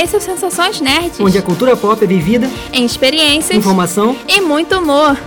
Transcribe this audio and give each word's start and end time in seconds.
Esse 0.00 0.14
é 0.14 0.18
o 0.18 0.22
Sensações 0.22 0.80
Nerds. 0.80 1.18
Onde 1.18 1.36
a 1.36 1.42
cultura 1.42 1.76
pop 1.76 2.04
é 2.04 2.06
vivida 2.06 2.48
em 2.72 2.84
experiências, 2.84 3.58
informação 3.58 4.16
e 4.28 4.40
muito 4.40 4.78
humor. 4.78 5.18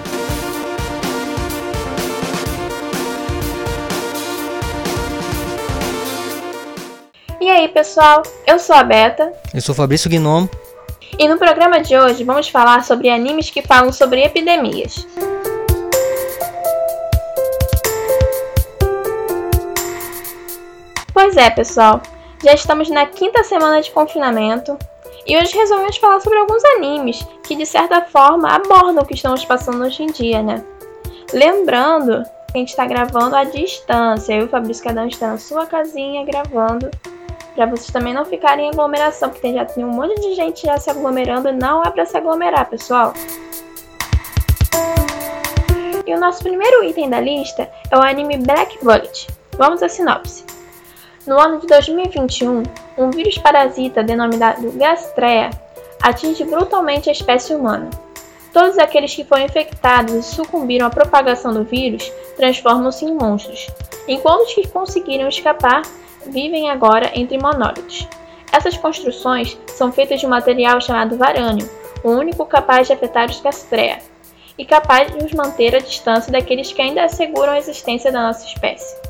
E 7.42 7.49
aí, 7.49 7.68
pessoal? 7.68 8.24
Eu 8.47 8.58
sou 8.60 8.74
a 8.74 8.81
Beta. 8.81 9.34
Eu 9.54 9.60
sou 9.60 9.76
Fabrício 9.76 10.10
Gnomo. 10.10 10.49
E 11.19 11.28
no 11.28 11.38
programa 11.38 11.81
de 11.81 11.97
hoje 11.97 12.24
vamos 12.24 12.47
falar 12.47 12.85
sobre 12.85 13.10
animes 13.10 13.49
que 13.49 13.62
falam 13.62 13.92
sobre 13.92 14.24
epidemias. 14.24 15.06
Pois 21.14 21.36
é, 21.36 21.50
pessoal. 21.50 22.02
Já 22.44 22.54
estamos 22.55 22.90
na 22.90 23.05
quinta 23.05 23.44
semana 23.44 23.81
de 23.81 23.91
confinamento 23.91 24.76
e 25.27 25.38
hoje 25.38 25.55
resolvemos 25.55 25.98
falar 25.98 26.20
sobre 26.22 26.40
alguns 26.40 26.63
animes 26.66 27.23
que, 27.44 27.55
de 27.55 27.68
certa 27.68 28.02
forma, 28.02 28.49
abordam 28.49 29.04
o 29.04 29.05
que 29.05 29.13
estamos 29.13 29.45
passando 29.45 29.84
hoje 29.86 30.02
em 30.02 30.08
dia, 30.08 30.41
né? 30.41 30.63
Lembrando 31.32 32.23
que 32.23 32.58
a 32.58 32.58
gente 32.58 32.70
está 32.70 32.88
gravando 32.88 33.35
à 33.35 33.44
distância, 33.44 34.34
eu 34.34 34.41
e 34.41 34.46
o 34.46 34.49
Fabrício 34.49 34.84
cada 34.84 35.04
um 35.04 35.08
está 35.08 35.27
na 35.27 35.38
sua 35.38 35.68
casinha 35.68 36.26
gravando, 36.26 36.90
para 37.54 37.68
vocês 37.68 37.91
também 37.91 38.13
não 38.13 38.26
ficarem 38.26 38.66
em 38.66 38.70
aglomeração, 38.70 39.30
porque 39.30 39.54
já 39.54 39.63
tem 39.63 39.85
um 39.85 39.91
monte 39.91 40.20
de 40.20 40.34
gente 40.34 40.66
já 40.66 40.80
se 40.80 40.90
aglomerando 40.90 41.48
e 41.48 41.52
não 41.52 41.84
é 41.84 41.91
para 41.91 42.08
se 42.08 42.18
aglomerar, 42.18 42.68
pessoal. 42.68 43.13
E 46.08 46.12
o 46.12 46.20
nosso 46.20 46.41
primeiro 46.41 46.84
item 46.84 47.08
da 47.08 47.21
lista 47.21 47.70
é 47.91 47.96
o 47.96 48.02
anime 48.02 48.38
Black 48.38 48.84
Bullet. 48.84 49.27
Vamos 49.60 49.84
à 49.84 49.88
sinopse. 49.88 50.51
No 51.26 51.40
ano 51.40 51.60
de 51.60 51.68
2021, 51.68 52.64
um 52.98 53.12
vírus 53.12 53.38
parasita 53.38 54.02
denominado 54.02 54.72
Gastrea 54.72 55.52
atinge 56.02 56.44
brutalmente 56.44 57.10
a 57.10 57.12
espécie 57.12 57.54
humana. 57.54 57.91
Todos 58.52 58.80
aqueles 58.80 59.13
que 59.13 59.24
foram 59.24 59.46
infectados 59.46 60.13
e 60.13 60.24
sucumbiram 60.24 60.88
à 60.88 60.90
propagação 60.90 61.54
do 61.54 61.63
vírus 61.63 62.12
transformam-se 62.36 63.05
em 63.05 63.13
monstros, 63.13 63.70
enquanto 64.08 64.47
os 64.47 64.53
que 64.53 64.67
conseguiram 64.67 65.30
escapar 65.30 65.83
vivem 66.25 66.72
agora 66.72 67.11
entre 67.13 67.38
monólitos. 67.38 68.08
Essas 68.52 68.75
construções 68.75 69.56
são 69.67 69.91
feitas 69.91 70.19
de 70.19 70.25
um 70.25 70.30
material 70.30 70.81
chamado 70.81 71.17
varânio, 71.17 71.69
o 72.03 72.09
único 72.09 72.45
capaz 72.47 72.88
de 72.88 72.94
afetar 72.94 73.30
os 73.30 73.39
Gastrea, 73.39 74.00
e 74.58 74.66
capaz 74.66 75.11
de 75.11 75.23
os 75.23 75.31
manter 75.33 75.75
à 75.75 75.80
distância 75.80 76.31
daqueles 76.31 76.73
que 76.73 76.81
ainda 76.81 77.03
asseguram 77.03 77.53
a 77.53 77.59
existência 77.59 78.11
da 78.11 78.23
nossa 78.23 78.45
espécie. 78.45 79.00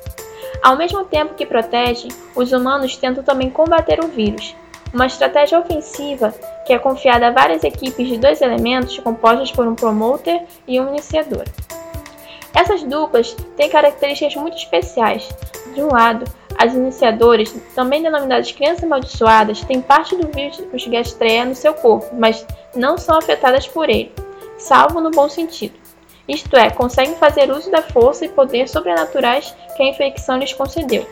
Ao 0.62 0.78
mesmo 0.78 1.04
tempo 1.06 1.34
que 1.34 1.46
protegem, 1.46 2.12
os 2.36 2.52
humanos 2.52 2.96
tentam 2.96 3.24
também 3.24 3.50
combater 3.50 4.00
o 4.04 4.08
vírus, 4.08 4.56
uma 4.94 5.08
estratégia 5.08 5.60
ofensiva 5.60 6.32
que 6.68 6.74
é 6.74 6.78
confiada 6.78 7.28
a 7.28 7.32
várias 7.32 7.64
equipes 7.64 8.08
de 8.08 8.18
dois 8.18 8.42
elementos 8.42 9.00
compostas 9.00 9.52
por 9.52 9.68
um 9.68 9.74
promoter 9.74 10.44
e 10.68 10.80
um 10.80 10.90
iniciador. 10.90 11.46
Essas 12.54 12.84
duplas 12.84 13.36
têm 13.58 13.70
características 13.70 14.36
muito 14.36 14.58
especiais. 14.58 15.28
De 15.74 15.82
um 15.82 15.88
lado, 15.88 16.26
as 16.60 16.74
iniciadoras, 16.76 17.52
também 17.74 18.04
denominadas 18.04 18.52
crianças 18.52 18.84
amaldiçoadas, 18.84 19.62
têm 19.62 19.82
parte 19.82 20.16
do 20.16 20.28
vírus 20.28 20.88
Gastrea 20.88 21.46
no 21.46 21.56
seu 21.56 21.74
corpo, 21.74 22.16
mas 22.16 22.46
não 22.76 22.98
são 22.98 23.18
afetadas 23.18 23.68
por 23.68 23.90
ele, 23.90 24.14
salvo 24.60 25.02
no 25.02 25.10
bom 25.10 25.28
sentido 25.28 25.81
isto 26.28 26.56
é, 26.56 26.70
conseguem 26.70 27.16
fazer 27.16 27.52
uso 27.52 27.72
da 27.72 27.82
força 27.82 28.26
e 28.26 28.30
poder 28.30 28.70
sobrenaturais 28.70 29.56
que 29.76 29.84
a 29.84 29.88
infecção 29.88 30.38
lhes 30.38 30.54
concedeu. 30.54 31.06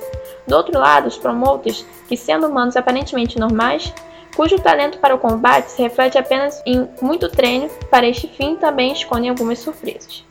Do 0.47 0.55
outro 0.55 0.77
lado, 0.77 1.07
os 1.07 1.17
promoters, 1.17 1.85
que 2.07 2.16
sendo 2.16 2.47
humanos 2.47 2.75
aparentemente 2.75 3.38
normais, 3.38 3.93
cujo 4.35 4.59
talento 4.59 5.00
para 5.00 5.16
o 5.16 5.19
combate 5.19 5.72
se 5.72 5.81
reflete 5.81 6.17
apenas 6.17 6.61
em 6.66 6.88
muito 7.01 7.29
treino, 7.29 7.69
para 7.89 8.07
este 8.07 8.28
fim 8.28 8.56
também 8.56 8.91
escondem 8.91 9.29
algumas 9.29 9.59
surpresas. 9.59 10.23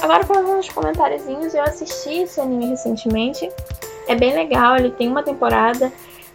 Agora 0.00 0.24
para 0.24 0.38
alguns 0.38 0.68
comentáriozinhos, 0.68 1.54
eu 1.54 1.62
assisti 1.62 2.22
esse 2.22 2.40
anime 2.40 2.66
recentemente, 2.66 3.50
é 4.06 4.14
bem 4.14 4.34
legal, 4.34 4.76
ele 4.76 4.90
tem 4.90 5.08
uma 5.08 5.22
temporada. 5.22 5.92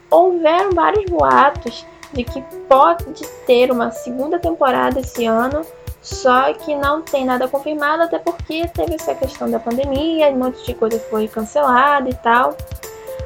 Houveram 0.10 0.72
vários 0.72 1.06
boatos 1.06 1.86
de 2.12 2.24
que 2.24 2.42
pode 2.68 3.26
ter 3.48 3.72
uma 3.72 3.90
segunda 3.92 4.38
temporada 4.38 5.00
esse 5.00 5.26
ano, 5.26 5.66
só 6.04 6.54
que 6.54 6.76
não 6.76 7.02
tem 7.02 7.24
nada 7.24 7.48
confirmado, 7.48 8.04
até 8.04 8.20
porque 8.20 8.68
teve 8.68 8.96
essa 8.96 9.16
questão 9.16 9.50
da 9.50 9.58
pandemia, 9.58 10.28
um 10.30 10.38
monte 10.38 10.64
de 10.66 10.74
coisa 10.74 11.00
foi 11.00 11.30
cancelada 11.30 12.10
e 12.10 12.14
tal. 12.14 12.58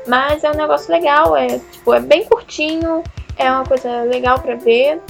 Mas 0.05 0.43
é 0.43 0.51
um 0.51 0.53
negócio 0.53 0.91
legal, 0.91 1.35
é 1.35 1.57
tipo, 1.57 1.91
é 1.91 1.99
bem 1.99 2.23
curtinho, 2.25 3.03
é 3.35 3.51
uma 3.51 3.65
coisa 3.65 4.03
legal 4.03 4.39
para 4.39 4.55
ver. 4.55 5.01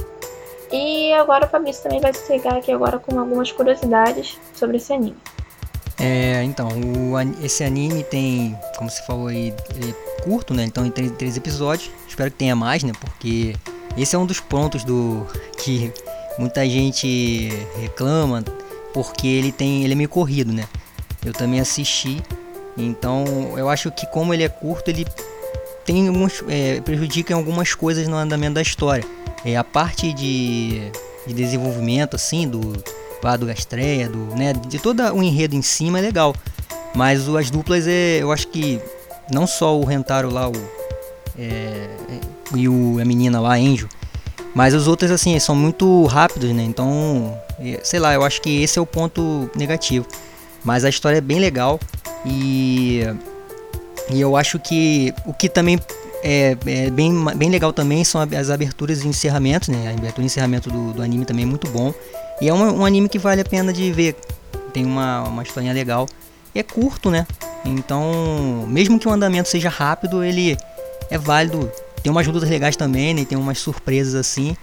E 0.72 1.14
agora 1.14 1.46
o 1.46 1.50
Fabrício 1.50 1.84
também 1.84 2.00
vai 2.00 2.14
chegar 2.14 2.56
aqui 2.56 2.72
agora 2.72 3.00
com 3.00 3.20
algumas 3.20 3.52
curiosidades 3.52 4.40
sobre 4.54 4.78
esse 4.78 4.94
anime. 4.94 5.18
É, 6.00 6.44
então, 6.44 6.70
o, 6.70 7.44
esse 7.44 7.66
anime 7.66 8.04
tem, 8.04 8.58
como 8.78 8.90
você 8.90 9.02
falou 9.04 9.28
aí, 9.28 9.54
ele 9.76 9.92
é 9.92 10.22
curto, 10.24 10.54
né? 10.54 10.64
Então 10.64 10.90
tem 10.90 11.10
três 11.10 11.36
episódios. 11.36 11.92
Espero 12.08 12.32
que 12.32 12.38
tenha 12.38 12.56
mais, 12.56 12.82
né? 12.84 12.94
Porque 13.00 13.56
esse 13.98 14.16
é 14.16 14.20
um 14.20 14.26
dos 14.26 14.40
pontos 14.40 14.84
do 14.84 15.26
que 15.58 15.92
muita 16.38 16.68
gente 16.68 17.50
reclama 17.80 18.44
porque 18.94 19.28
ele 19.28 19.52
tem 19.52 19.84
ele 19.84 19.94
é 19.94 19.96
meio 19.96 20.10
corrido, 20.10 20.52
né? 20.54 20.68
Eu 21.26 21.34
também 21.34 21.60
assisti, 21.60 22.22
então 22.78 23.26
eu 23.58 23.70
acho 23.70 23.92
que 23.92 24.06
como 24.08 24.34
ele 24.34 24.44
é 24.44 24.50
curto, 24.50 24.90
ele 24.90 25.06
tem 25.86 26.08
alguns, 26.08 26.44
é, 26.48 26.82
prejudica 26.82 27.34
em 27.34 27.36
algumas 27.36 27.74
coisas 27.74 28.08
no 28.08 28.16
andamento 28.16 28.56
da 28.56 28.62
história. 28.62 29.06
É 29.44 29.56
a 29.56 29.64
parte 29.64 30.14
de, 30.14 30.92
de 31.26 31.34
desenvolvimento 31.34 32.16
assim 32.16 32.48
do 32.48 32.82
lá 33.24 33.36
do 33.36 33.46
Gastreia, 33.46 34.08
do 34.08 34.36
né, 34.36 34.54
de 34.54 34.80
todo 34.80 35.02
o 35.14 35.24
enredo 35.24 35.56
em 35.56 35.62
cima 35.62 36.00
é 36.00 36.02
legal, 36.02 36.36
mas 36.94 37.28
as 37.28 37.50
duplas 37.50 37.88
é, 37.88 38.22
eu 38.22 38.32
acho 38.32 38.48
que 38.48 38.80
não 39.32 39.48
só 39.48 39.78
o 39.78 39.84
Rentaro 39.84 40.30
lá 40.30 40.48
o 40.48 40.54
é, 41.38 41.88
e 42.56 42.68
o, 42.68 43.00
a 43.00 43.06
menina 43.06 43.40
lá, 43.40 43.56
Angel, 43.56 43.88
mas 44.54 44.74
os 44.74 44.88
outros, 44.88 45.12
assim, 45.12 45.38
são 45.40 45.56
muito 45.56 46.06
rápidos, 46.06 46.50
né? 46.52 46.64
Então, 46.64 47.38
sei 47.84 48.00
lá, 48.00 48.14
eu 48.14 48.24
acho 48.24 48.42
que 48.42 48.64
esse 48.64 48.80
é 48.80 48.82
o 48.82 48.86
ponto 48.86 49.50
negativo. 49.56 50.06
Mas 50.64 50.84
a 50.84 50.90
história 50.90 51.18
é 51.18 51.22
bem 51.22 51.40
legal 51.40 51.80
e, 52.26 53.02
e 54.10 54.20
eu 54.20 54.36
acho 54.36 54.60
que 54.60 55.14
o 55.26 55.34
que 55.34 55.48
também 55.48 55.80
é, 56.24 56.58
é, 56.66 56.90
bem, 56.90 57.14
bem 57.36 57.50
legal 57.50 57.72
também 57.72 58.04
são 58.04 58.22
as 58.22 58.50
aberturas 58.50 59.04
e 59.04 59.08
encerramentos, 59.08 59.70
né? 59.70 59.88
A 59.88 59.92
abertura 59.92 60.24
e 60.24 60.26
encerramento 60.26 60.70
do, 60.70 60.94
do 60.94 61.02
anime 61.02 61.26
também 61.26 61.44
é 61.44 61.48
muito 61.48 61.70
bom. 61.70 61.94
E 62.42 62.50
é 62.50 62.54
um, 62.54 62.82
um, 62.82 62.86
anime 62.86 63.08
que 63.08 63.20
vale 63.20 63.42
a 63.42 63.46
pena 63.46 63.72
de 63.72 63.92
ver. 63.92 64.16
Tem 64.74 64.86
uma, 64.86 65.24
uma 65.24 65.44
historinha 65.44 65.74
legal. 65.74 66.08
E 66.54 66.60
é 66.60 66.64
curto, 66.64 67.10
né? 67.10 67.26
Então, 67.64 68.66
mesmo 68.68 69.00
que 69.00 69.08
o 69.08 69.12
andamento 69.12 69.50
seja 69.50 69.70
rápido, 69.70 70.24
ele 70.24 70.58
é 71.10 71.18
válido 71.18 71.72
tem 72.08 72.12
umas 72.14 72.26
lutas 72.26 72.50
legais 72.50 72.78
também, 72.78 73.14
né? 73.14 73.26
Tem 73.26 73.38
umas 73.38 73.60
surpresas 73.60 74.16
assim 74.16 74.56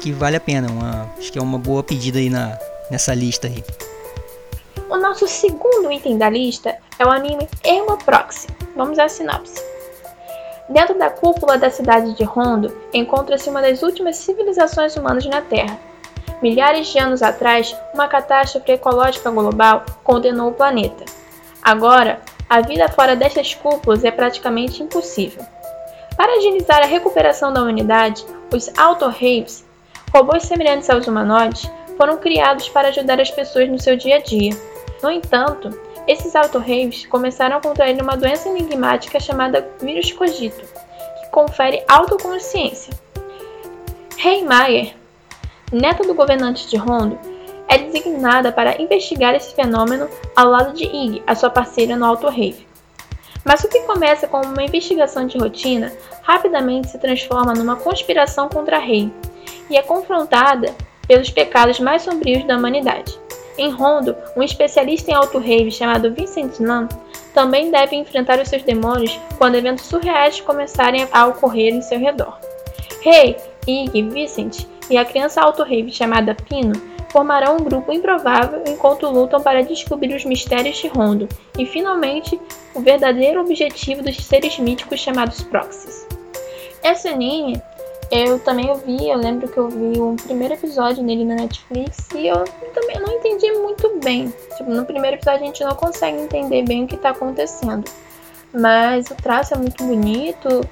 que 0.00 0.12
vale 0.12 0.36
a 0.36 0.40
pena. 0.40 0.70
Uma, 0.70 1.10
acho 1.18 1.32
que 1.32 1.36
é 1.36 1.42
uma 1.42 1.58
boa 1.58 1.82
pedida 1.82 2.20
aí 2.20 2.30
na, 2.30 2.56
nessa 2.88 3.12
lista 3.12 3.48
aí. 3.48 3.64
O 4.88 4.96
nosso 4.96 5.26
segundo 5.26 5.90
item 5.90 6.16
da 6.16 6.30
lista 6.30 6.76
é 6.96 7.04
o 7.04 7.10
anime 7.10 7.48
Erma 7.64 7.96
Proxy. 7.96 8.46
Vamos 8.76 8.96
à 9.00 9.08
sinopse. 9.08 9.60
Dentro 10.68 10.96
da 10.96 11.10
cúpula 11.10 11.58
da 11.58 11.68
cidade 11.68 12.14
de 12.14 12.22
Rondo 12.22 12.72
encontra-se 12.92 13.50
uma 13.50 13.60
das 13.60 13.82
últimas 13.82 14.14
civilizações 14.14 14.94
humanas 14.94 15.26
na 15.26 15.40
Terra. 15.40 15.76
Milhares 16.40 16.86
de 16.86 17.00
anos 17.00 17.22
atrás, 17.22 17.74
uma 17.92 18.06
catástrofe 18.06 18.70
ecológica 18.70 19.32
global 19.32 19.84
condenou 20.04 20.50
o 20.50 20.54
planeta. 20.54 21.04
Agora, 21.60 22.20
a 22.48 22.60
vida 22.60 22.88
fora 22.88 23.16
destas 23.16 23.52
cúpulas 23.52 24.04
é 24.04 24.12
praticamente 24.12 24.80
impossível. 24.80 25.44
Para 26.16 26.36
agilizar 26.36 26.80
a 26.80 26.86
recuperação 26.86 27.52
da 27.52 27.60
humanidade, 27.60 28.24
os 28.52 28.70
Auto-Raves, 28.78 29.64
robôs 30.12 30.44
semelhantes 30.44 30.88
aos 30.88 31.06
humanoides, 31.06 31.68
foram 31.96 32.18
criados 32.18 32.68
para 32.68 32.88
ajudar 32.88 33.20
as 33.20 33.30
pessoas 33.30 33.68
no 33.68 33.78
seu 33.78 33.96
dia 33.96 34.16
a 34.16 34.20
dia. 34.20 34.52
No 35.02 35.10
entanto, 35.10 35.70
esses 36.06 36.36
Auto-Raves 36.36 37.06
começaram 37.06 37.56
a 37.56 37.60
contrair 37.60 38.00
uma 38.00 38.16
doença 38.16 38.48
enigmática 38.48 39.18
chamada 39.18 39.68
vírus 39.80 40.12
cogito, 40.12 40.62
que 40.62 41.30
confere 41.30 41.82
autoconsciência. 41.88 42.92
Rei 44.16 44.44
Mayer, 44.44 44.94
neta 45.72 46.04
do 46.04 46.14
governante 46.14 46.68
de 46.68 46.76
Rondo, 46.76 47.18
é 47.66 47.78
designada 47.78 48.52
para 48.52 48.80
investigar 48.80 49.34
esse 49.34 49.54
fenômeno 49.54 50.08
ao 50.36 50.48
lado 50.48 50.74
de 50.74 50.84
Ig, 50.84 51.22
a 51.26 51.34
sua 51.34 51.50
parceira 51.50 51.96
no 51.96 52.04
Auto-Rave. 52.04 52.73
Mas 53.44 53.62
o 53.62 53.68
que 53.68 53.80
começa 53.80 54.26
como 54.26 54.46
uma 54.46 54.62
investigação 54.62 55.26
de 55.26 55.36
rotina 55.36 55.92
rapidamente 56.22 56.88
se 56.88 56.98
transforma 56.98 57.52
numa 57.52 57.76
conspiração 57.76 58.48
contra 58.48 58.78
Rei 58.78 59.12
e 59.68 59.76
é 59.76 59.82
confrontada 59.82 60.74
pelos 61.06 61.30
pecados 61.30 61.78
mais 61.78 62.02
sombrios 62.02 62.44
da 62.44 62.56
humanidade. 62.56 63.18
Em 63.58 63.70
Rondo, 63.70 64.16
um 64.36 64.42
especialista 64.42 65.10
em 65.10 65.14
auto-rave 65.14 65.70
chamado 65.70 66.12
Vincent 66.12 66.58
Lam 66.58 66.88
também 67.32 67.70
deve 67.70 67.94
enfrentar 67.96 68.40
os 68.40 68.48
seus 68.48 68.62
demônios 68.62 69.18
quando 69.38 69.56
eventos 69.56 69.84
surreais 69.84 70.40
começarem 70.40 71.06
a 71.12 71.26
ocorrer 71.26 71.74
em 71.74 71.82
seu 71.82 71.98
redor. 71.98 72.38
Rei, 73.02 73.36
Ig, 73.66 74.02
Vicent 74.02 74.66
e 74.88 74.96
a 74.96 75.04
criança 75.04 75.42
auto-rave 75.42 75.92
chamada 75.92 76.34
Pino 76.34 76.93
formarão 77.14 77.58
um 77.58 77.64
grupo 77.64 77.92
improvável 77.92 78.64
enquanto 78.66 79.08
lutam 79.08 79.40
para 79.40 79.62
descobrir 79.62 80.16
os 80.16 80.24
mistérios 80.24 80.76
de 80.78 80.88
Rondo 80.88 81.28
e, 81.56 81.64
finalmente, 81.64 82.40
o 82.74 82.80
verdadeiro 82.80 83.40
objetivo 83.40 84.02
dos 84.02 84.16
seres 84.16 84.58
míticos 84.58 84.98
chamados 84.98 85.40
Proxies. 85.44 86.08
Esse 86.82 87.06
anime 87.06 87.62
eu 88.10 88.40
também 88.40 88.66
vi, 88.84 89.08
eu 89.08 89.16
lembro 89.16 89.46
que 89.48 89.56
eu 89.56 89.68
vi 89.68 90.00
um 90.00 90.16
primeiro 90.16 90.54
episódio 90.54 91.04
nele 91.04 91.24
na 91.24 91.36
Netflix 91.36 92.08
e 92.16 92.26
eu 92.26 92.44
também 92.74 92.98
não 93.00 93.12
entendi 93.12 93.50
muito 93.52 94.00
bem. 94.02 94.34
Tipo, 94.56 94.70
no 94.70 94.84
primeiro 94.84 95.16
episódio 95.16 95.42
a 95.42 95.46
gente 95.46 95.62
não 95.62 95.74
consegue 95.76 96.18
entender 96.18 96.64
bem 96.64 96.82
o 96.82 96.88
que 96.88 96.96
está 96.96 97.10
acontecendo. 97.10 97.84
Mas 98.52 99.08
o 99.08 99.14
traço 99.14 99.54
é 99.54 99.56
muito 99.56 99.84
bonito, 99.84 100.68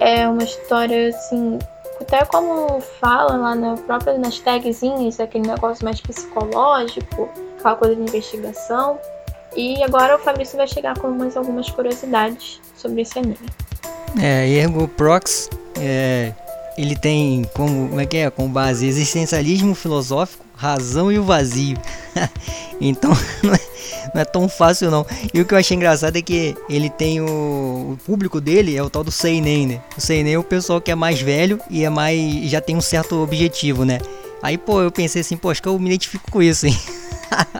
é 0.00 0.26
uma 0.26 0.44
história 0.44 1.10
assim, 1.10 1.58
até 2.00 2.24
como 2.24 2.80
fala 2.80 3.36
lá 3.36 3.54
na 3.54 3.76
própria 3.76 4.18
nas 4.18 4.38
tagzinhas, 4.38 5.20
aquele 5.20 5.48
negócio 5.48 5.84
mais 5.84 6.00
psicológico, 6.00 7.28
aquela 7.58 7.76
coisa 7.76 7.96
de 7.96 8.02
investigação. 8.02 8.98
E 9.56 9.82
agora 9.84 10.16
o 10.16 10.18
Fabrício 10.18 10.56
vai 10.56 10.66
chegar 10.66 10.98
com 10.98 11.08
mais 11.08 11.36
algumas 11.36 11.70
curiosidades 11.70 12.60
sobre 12.76 13.02
esse 13.02 13.18
anime. 13.18 13.38
É, 14.20 14.48
Ergo 14.48 14.88
Prox 14.88 15.48
é, 15.78 16.32
ele 16.76 16.96
tem 16.96 17.44
como, 17.54 17.88
como 17.88 18.00
é 18.00 18.06
que 18.06 18.16
é? 18.16 18.30
Com 18.30 18.48
base 18.48 18.86
existencialismo 18.86 19.74
filosófico, 19.74 20.44
razão 20.56 21.10
e 21.10 21.18
o 21.18 21.24
vazio. 21.24 21.76
então 22.80 23.12
é, 23.46 23.73
não 24.12 24.20
é, 24.20 24.24
tão 24.24 24.48
fácil 24.48 24.90
não. 24.90 25.06
E 25.32 25.40
o 25.40 25.44
que 25.44 25.54
eu 25.54 25.58
achei 25.58 25.76
engraçado 25.76 26.16
é 26.16 26.22
que 26.22 26.56
ele 26.68 26.90
tem 26.90 27.20
o, 27.20 27.24
o 27.24 27.98
público 28.04 28.40
dele 28.40 28.76
é 28.76 28.82
o 28.82 28.90
tal 28.90 29.04
do 29.04 29.10
seinen, 29.10 29.66
né? 29.66 29.80
O 29.96 30.00
seinen 30.00 30.34
é 30.34 30.38
o 30.38 30.44
pessoal 30.44 30.80
que 30.80 30.90
é 30.90 30.94
mais 30.94 31.20
velho 31.20 31.60
e 31.70 31.84
é 31.84 31.90
mais 31.90 32.50
já 32.50 32.60
tem 32.60 32.76
um 32.76 32.80
certo 32.80 33.22
objetivo, 33.22 33.84
né? 33.84 34.00
Aí 34.42 34.58
pô, 34.58 34.82
eu 34.82 34.90
pensei 34.90 35.20
assim, 35.20 35.36
pô, 35.36 35.50
acho 35.50 35.62
que 35.62 35.68
eu 35.68 35.78
me 35.78 35.86
identifico 35.86 36.30
com 36.30 36.42
isso, 36.42 36.66
hein. 36.66 36.78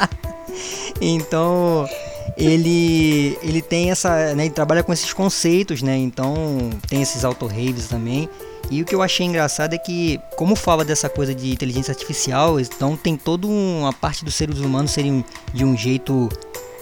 então, 1.01 1.89
ele 2.37 3.39
ele 3.43 3.63
tem 3.63 3.91
essa, 3.91 4.35
né, 4.35 4.45
ele 4.45 4.55
trabalha 4.55 4.83
com 4.83 4.93
esses 4.93 5.13
conceitos, 5.13 5.83
né? 5.83 5.97
Então, 5.97 6.71
tem 6.89 7.01
esses 7.01 7.25
auto 7.25 7.47
raves 7.47 7.89
também. 7.89 8.29
E 8.75 8.83
o 8.83 8.85
que 8.85 8.93
eu 8.93 9.03
achei 9.03 9.25
engraçado 9.25 9.73
é 9.73 9.79
que, 9.79 10.21
como 10.37 10.57
fala 10.57 10.85
dessa 10.85 11.09
coisa 11.09 11.33
de 11.33 11.53
inteligência 11.53 11.93
artificial, 11.93 12.59
então 12.59 12.97
tem 12.97 13.17
toda 13.17 13.47
uma 13.47 13.93
parte 13.93 14.25
dos 14.25 14.35
seres 14.35 14.59
humanos 14.59 14.91
serem 14.91 15.25
de 15.53 15.65
um 15.65 15.77
jeito 15.77 16.29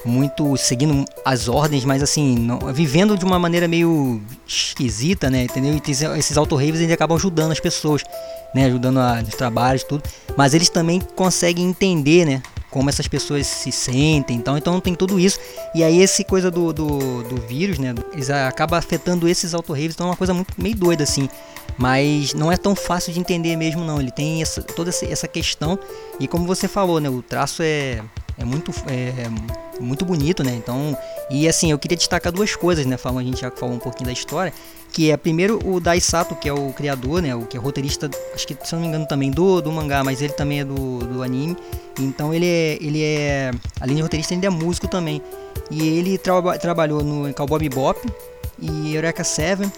muito 0.03 0.57
seguindo 0.57 1.05
as 1.23 1.49
ordens, 1.49 1.85
mas 1.85 2.03
assim, 2.03 2.35
não, 2.39 2.59
vivendo 2.73 3.17
de 3.17 3.27
uma 3.27 3.39
maneira 3.39 3.69
meio 3.69 4.23
esquisita, 4.47 5.29
né? 5.29 5.43
Entendeu? 5.43 5.75
E 5.75 6.19
esses 6.19 6.37
auto-raves 6.39 6.81
eles 6.81 6.93
acabam 6.93 7.17
ajudando 7.17 7.53
as 7.53 7.61
pessoas, 7.61 8.03
né? 8.55 8.65
Ajudando 8.65 8.99
a, 8.99 9.21
nos 9.21 9.35
trabalhos 9.35 9.85
tudo. 9.85 10.03
Mas 10.35 10.55
eles 10.55 10.71
também 10.71 10.99
conseguem 11.15 11.69
entender, 11.69 12.25
né? 12.25 12.43
Como 12.73 12.89
essas 12.89 13.07
pessoas 13.07 13.47
se 13.47 13.71
sentem, 13.71 14.37
então, 14.37 14.57
então 14.57 14.81
tem 14.81 14.95
tudo 14.95 15.21
isso. 15.21 15.39
E 15.75 15.85
aí 15.85 16.01
esse 16.01 16.25
coisa 16.25 16.51
do, 16.51 16.73
do, 16.73 17.23
do 17.23 17.37
vírus, 17.43 17.79
né? 17.79 17.95
Eles 18.13 18.31
acaba 18.31 18.79
afetando 18.79 19.29
esses 19.29 19.53
auto-raves, 19.53 19.95
então 19.95 20.07
é 20.07 20.11
uma 20.11 20.17
coisa 20.17 20.33
muito 20.33 20.55
meio 20.61 20.75
doida 20.75 21.05
assim. 21.05 21.29
Mas 21.77 22.35
não 22.35 22.51
é 22.51 22.57
tão 22.57 22.75
fácil 22.75 23.13
de 23.13 23.21
entender 23.21 23.57
mesmo 23.57 23.85
não. 23.85 24.01
Ele 24.01 24.11
tem 24.11 24.41
essa, 24.43 24.63
toda 24.63 24.91
essa 24.91 25.29
questão 25.29 25.79
e 26.19 26.27
como 26.27 26.47
você 26.47 26.67
falou, 26.67 26.99
né? 26.99 27.11
O 27.11 27.23
traço 27.23 27.63
é, 27.63 28.03
é 28.39 28.45
muito 28.45 28.73
é, 28.87 29.29
muito 29.81 30.05
bonito, 30.05 30.43
né? 30.43 30.55
Então 30.55 30.97
e 31.31 31.47
assim 31.49 31.71
eu 31.71 31.79
queria 31.79 31.97
destacar 31.97 32.33
duas 32.33 32.57
coisas, 32.57 32.87
né? 32.87 32.97
Falando 32.97 33.21
a 33.21 33.25
gente 33.25 33.41
já 33.41 33.51
falou 33.51 33.75
um 33.75 33.79
pouquinho 33.79 34.07
da 34.07 34.13
história, 34.13 34.53
que 34.93 35.11
é 35.11 35.17
primeiro 35.17 35.59
o 35.67 35.81
Daisato, 35.81 36.37
que 36.37 36.49
é 36.49 36.53
o 36.53 36.73
criador, 36.73 37.23
né? 37.23 37.35
O 37.35 37.47
que 37.47 37.57
é 37.57 37.61
roteirista, 37.61 38.11
acho 38.35 38.47
que 38.47 38.57
se 38.63 38.75
não 38.75 38.83
me 38.83 38.89
engano 38.89 39.07
também 39.07 39.31
do, 39.31 39.61
do 39.63 39.73
mangá, 39.73 40.05
mas 40.05 40.21
ele 40.21 40.35
também 40.35 40.61
é 40.61 40.65
do, 40.65 40.99
do 40.99 41.23
anime. 41.23 41.57
Então 41.99 42.33
ele 42.33 42.47
é 42.47 42.79
ele 42.81 43.03
é 43.03 43.51
além 43.81 43.97
de 43.97 44.03
roteirista 44.03 44.35
ele 44.35 44.45
é 44.45 44.51
músico 44.51 44.87
também. 44.87 45.23
E 45.71 45.89
ele 45.89 46.19
tra 46.19 46.59
trabalhou 46.59 47.03
no 47.03 47.33
Cowboy 47.33 47.59
Bebop 47.59 47.99
e 48.61 48.95
Eureka 48.95 49.25
Seven 49.25 49.71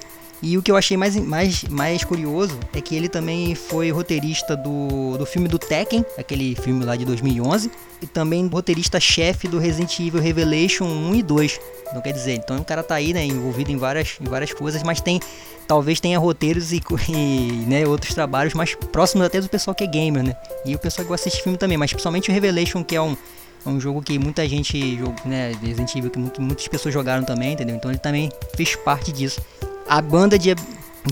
e 0.43 0.59
o 0.59 0.63
que 0.63 0.71
eu 0.71 0.77
achei 0.77 0.95
mais, 0.95 1.17
mais, 1.17 1.65
mais 1.65 2.05
curioso 2.05 2.59
é 2.75 2.81
que 2.81 2.95
ele 2.95 3.09
também 3.09 3.55
foi 3.55 3.91
roteirista 3.91 4.55
do, 4.55 5.17
do 5.17 5.25
filme 5.25 5.49
do 5.49 5.59
Tekken, 5.59 6.05
aquele 6.19 6.55
filme 6.55 6.85
lá 6.85 6.97
de 6.97 7.07
2011, 7.07 7.71
e 8.03 8.07
também 8.07 8.47
roteirista-chefe 8.47 9.49
do 9.49 9.59
Resident 9.59 9.99
Evil 9.99 10.21
Revelation 10.21 10.85
1 10.85 11.15
e 11.15 11.23
2. 11.23 11.61
Não 11.93 12.01
quer 12.01 12.13
dizer, 12.13 12.35
então 12.35 12.57
o 12.57 12.65
cara 12.65 12.83
tá 12.83 12.95
aí, 12.95 13.13
né, 13.13 13.25
envolvido 13.25 13.71
em 13.71 13.77
várias, 13.77 14.17
em 14.21 14.25
várias 14.25 14.53
coisas, 14.53 14.83
mas 14.83 15.01
tem 15.01 15.21
talvez 15.67 16.01
tenha 16.01 16.19
roteiros 16.19 16.73
e, 16.73 16.81
e 17.09 17.65
né, 17.67 17.87
outros 17.87 18.15
trabalhos 18.15 18.55
mais 18.55 18.75
próximos 18.75 19.27
até 19.27 19.41
do 19.41 19.49
pessoal 19.49 19.75
que 19.75 19.85
é 19.85 19.87
gamer, 19.87 20.23
né? 20.23 20.37
E 20.65 20.75
o 20.75 20.79
pessoal 20.79 21.05
que 21.05 21.11
gosta 21.11 21.29
desse 21.29 21.43
filme 21.43 21.59
também, 21.59 21.77
mas 21.77 21.91
principalmente 21.93 22.31
o 22.31 22.33
Revelation, 22.33 22.83
que 22.83 22.97
é 22.97 23.01
um, 23.01 23.17
é 23.65 23.69
um 23.69 23.81
jogo 23.81 24.03
que 24.03 24.19
muita 24.19 24.47
gente, 24.49 24.99
né, 25.25 25.53
Resident 25.63 25.95
Evil, 25.97 26.11
que 26.11 26.41
muitas 26.41 26.69
pessoas 26.69 26.93
jogaram 26.93 27.25
também, 27.25 27.53
entendeu? 27.53 27.77
Então 27.77 27.91
ele 27.91 27.99
também 27.99 28.31
fez 28.57 28.77
parte 28.77 29.11
disso. 29.11 29.41
A 29.89 30.01
banda 30.01 30.39
de, 30.39 30.55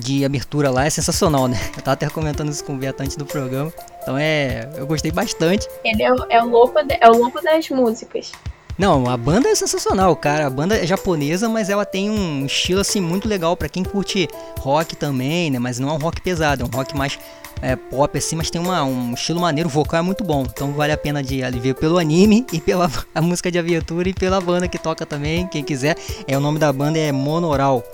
de 0.00 0.25
abertura 0.25 0.70
lá 0.70 0.84
é 0.84 0.90
sensacional, 0.90 1.48
né? 1.48 1.58
Eu 1.76 1.82
tava 1.82 1.92
até 1.92 2.08
comentando 2.08 2.50
isso 2.50 2.64
com 2.64 2.75
o 2.75 2.76
Beto 2.76 3.02
antes 3.02 3.16
do 3.16 3.25
programa. 3.25 3.72
Então 4.02 4.16
é. 4.18 4.68
Eu 4.76 4.86
gostei 4.86 5.10
bastante. 5.10 5.68
Ele 5.84 6.02
é, 6.02 6.10
é, 6.30 6.42
o, 6.42 6.48
louco 6.48 6.82
de, 6.82 6.96
é 7.00 7.08
o 7.08 7.16
louco 7.16 7.42
das 7.42 7.68
músicas. 7.68 8.32
Não, 8.78 9.08
a 9.08 9.16
banda 9.16 9.48
é 9.48 9.54
sensacional, 9.54 10.14
cara. 10.16 10.46
A 10.46 10.50
banda 10.50 10.76
é 10.76 10.86
japonesa, 10.86 11.48
mas 11.48 11.69
ela 11.69 11.84
tem 11.84 12.10
um 12.10 12.46
estilo 12.46 12.80
assim 12.80 13.00
muito 13.00 13.28
legal 13.28 13.56
para 13.56 13.69
quem 13.69 13.84
curte 13.84 14.28
rock 14.58 14.96
também, 14.96 15.50
né? 15.50 15.58
Mas 15.58 15.78
não 15.78 15.90
é 15.90 15.92
um 15.92 15.98
rock 15.98 16.20
pesado, 16.20 16.62
é 16.62 16.66
um 16.66 16.70
rock 16.70 16.96
mais 16.96 17.19
é, 17.60 17.76
pop 17.76 18.19
assim, 18.19 18.34
mas 18.34 18.50
tem 18.50 18.60
uma, 18.60 18.82
um 18.82 19.14
estilo 19.14 19.40
maneiro, 19.40 19.69
o 19.69 19.72
vocal 19.72 20.00
é 20.00 20.02
muito 20.02 20.24
bom. 20.24 20.42
Então 20.42 20.72
vale 20.72 20.92
a 20.92 20.96
pena 20.96 21.22
de 21.22 21.40
ver 21.60 21.74
pelo 21.74 21.98
anime 21.98 22.44
e 22.52 22.60
pela 22.60 22.90
a 23.14 23.22
música 23.22 23.50
de 23.50 23.58
aventura 23.58 24.08
e 24.08 24.12
pela 24.12 24.40
banda 24.40 24.66
que 24.66 24.78
toca 24.78 25.06
também, 25.06 25.46
quem 25.46 25.62
quiser. 25.62 25.96
É 26.26 26.36
o 26.36 26.40
nome 26.40 26.58
da 26.58 26.72
banda 26.72 26.98
é 26.98 27.12
Monoral 27.12 27.84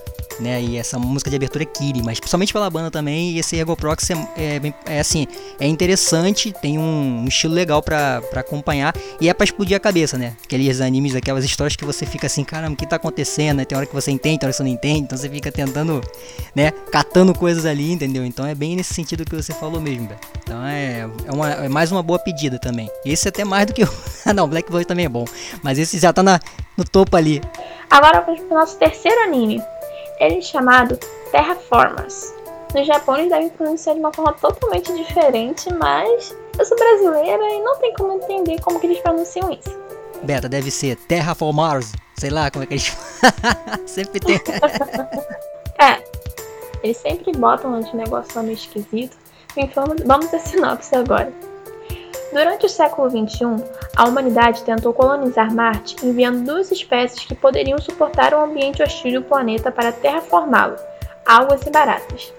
né? 0.40 0.62
E 0.62 0.76
essa 0.76 0.98
música 0.98 1.30
de 1.30 1.36
abertura 1.36 1.64
é 1.64 1.66
Kiri, 1.66 2.02
mas 2.02 2.18
principalmente 2.18 2.52
pela 2.52 2.68
banda 2.70 2.90
também. 2.90 3.32
E 3.32 3.38
esse 3.38 3.56
Ergo 3.56 3.76
Prox 3.76 4.10
é, 4.10 4.14
é, 4.36 4.74
é 4.86 5.00
assim, 5.00 5.26
é 5.58 5.66
interessante, 5.66 6.52
tem 6.52 6.78
um, 6.78 7.22
um 7.22 7.28
estilo 7.28 7.54
legal 7.54 7.82
para 7.82 8.22
acompanhar 8.36 8.94
e 9.20 9.28
é 9.28 9.34
para 9.34 9.44
explodir 9.44 9.76
a 9.76 9.80
cabeça, 9.80 10.16
né? 10.18 10.36
Aqueles 10.44 10.80
animes, 10.80 11.14
aquelas 11.14 11.44
histórias 11.44 11.76
que 11.76 11.84
você 11.84 12.06
fica 12.06 12.26
assim, 12.26 12.44
caramba, 12.44 12.74
o 12.74 12.76
que 12.76 12.86
tá 12.86 12.96
acontecendo? 12.96 13.64
Tem 13.64 13.76
hora 13.76 13.86
que 13.86 13.94
você 13.94 14.10
entende, 14.10 14.38
tem 14.38 14.46
hora 14.46 14.52
que 14.52 14.58
você 14.58 14.62
não 14.62 14.70
entende, 14.70 15.00
então 15.00 15.18
você 15.18 15.28
fica 15.28 15.50
tentando, 15.50 16.00
né? 16.54 16.70
Catando 16.92 17.34
coisas 17.34 17.66
ali, 17.66 17.92
entendeu? 17.92 18.24
Então 18.24 18.46
é 18.46 18.54
bem 18.54 18.76
nesse 18.76 18.94
sentido 18.94 19.24
que 19.24 19.34
você 19.34 19.52
falou 19.52 19.80
mesmo, 19.80 20.08
velho. 20.08 20.20
Então 20.42 20.64
é, 20.64 21.08
é, 21.26 21.32
uma, 21.32 21.50
é 21.50 21.68
mais 21.68 21.92
uma 21.92 22.02
boa 22.02 22.18
pedida 22.18 22.58
também. 22.58 22.90
Esse 23.04 23.28
é 23.28 23.30
até 23.30 23.44
mais 23.44 23.66
do 23.66 23.72
que 23.72 23.84
o. 23.84 23.88
Ah, 24.24 24.32
não, 24.34 24.48
Black 24.48 24.70
Boy 24.70 24.84
também 24.84 25.06
é 25.06 25.08
bom, 25.08 25.24
mas 25.62 25.78
esse 25.78 25.98
já 25.98 26.12
tá 26.12 26.22
na, 26.22 26.40
no 26.76 26.84
topo 26.84 27.16
ali. 27.16 27.40
Agora 27.90 28.20
vamos 28.20 28.40
pro 28.40 28.54
nosso 28.54 28.76
terceiro 28.76 29.22
anime, 29.22 29.62
ele 30.20 30.38
é 30.38 30.40
chamado 30.40 30.98
Terraformers. 31.30 32.34
No 32.74 32.84
Japão 32.84 33.16
eles 33.16 33.30
devem 33.30 33.48
pronunciar 33.50 33.94
de 33.94 34.00
uma 34.00 34.12
forma 34.12 34.32
totalmente 34.34 34.92
diferente, 34.92 35.72
mas 35.74 36.36
eu 36.58 36.64
sou 36.64 36.76
brasileira 36.76 37.42
e 37.42 37.62
não 37.62 37.78
tem 37.78 37.94
como 37.94 38.12
entender 38.12 38.60
como 38.60 38.78
que 38.78 38.86
eles 38.86 39.00
pronunciam 39.00 39.50
isso. 39.50 39.78
Beta, 40.22 40.48
deve 40.48 40.70
ser 40.70 40.96
Terraformers, 40.96 41.92
sei 42.18 42.30
lá 42.30 42.50
como 42.50 42.64
é 42.64 42.66
que 42.66 42.74
eles 42.74 42.96
sempre 43.86 44.20
tem. 44.20 44.36
é, 45.80 46.02
eles 46.82 46.96
sempre 46.98 47.32
botam 47.32 47.78
uns 47.78 47.92
negócios 47.94 48.34
meio 48.42 48.54
esquisito. 48.54 49.16
Então 49.56 49.84
vamos 50.04 50.32
a 50.34 50.38
sinopse 50.38 50.94
agora. 50.94 51.32
Durante 52.32 52.66
o 52.66 52.68
século 52.68 53.08
XXI, 53.08 53.64
a 53.96 54.04
humanidade 54.04 54.62
tentou 54.62 54.92
colonizar 54.92 55.52
Marte 55.54 55.96
enviando 56.04 56.44
duas 56.44 56.70
espécies 56.70 57.24
que 57.24 57.34
poderiam 57.34 57.78
suportar 57.78 58.34
o 58.34 58.42
ambiente 58.42 58.82
hostil 58.82 59.20
do 59.20 59.26
planeta 59.26 59.72
para 59.72 59.92
terraformá-lo, 59.92 60.76
algas 61.26 61.62
e 61.66 61.70
baratas. 61.70 62.32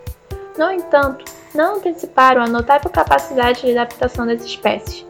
No 0.57 0.71
entanto, 0.71 1.25
não 1.55 1.77
anteciparam 1.77 2.43
a 2.43 2.47
notável 2.47 2.91
capacidade 2.91 3.61
de 3.61 3.71
adaptação 3.71 4.27
das 4.27 4.43
espécies. 4.43 5.05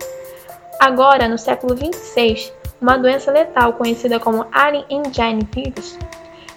Agora, 0.80 1.28
no 1.28 1.38
século 1.38 1.76
26, 1.76 2.54
uma 2.80 2.98
doença 2.98 3.32
letal 3.32 3.74
conhecida 3.74 4.20
como 4.20 4.48
Alien 4.52 4.86
Engine 4.90 5.46
Virus 5.52 5.98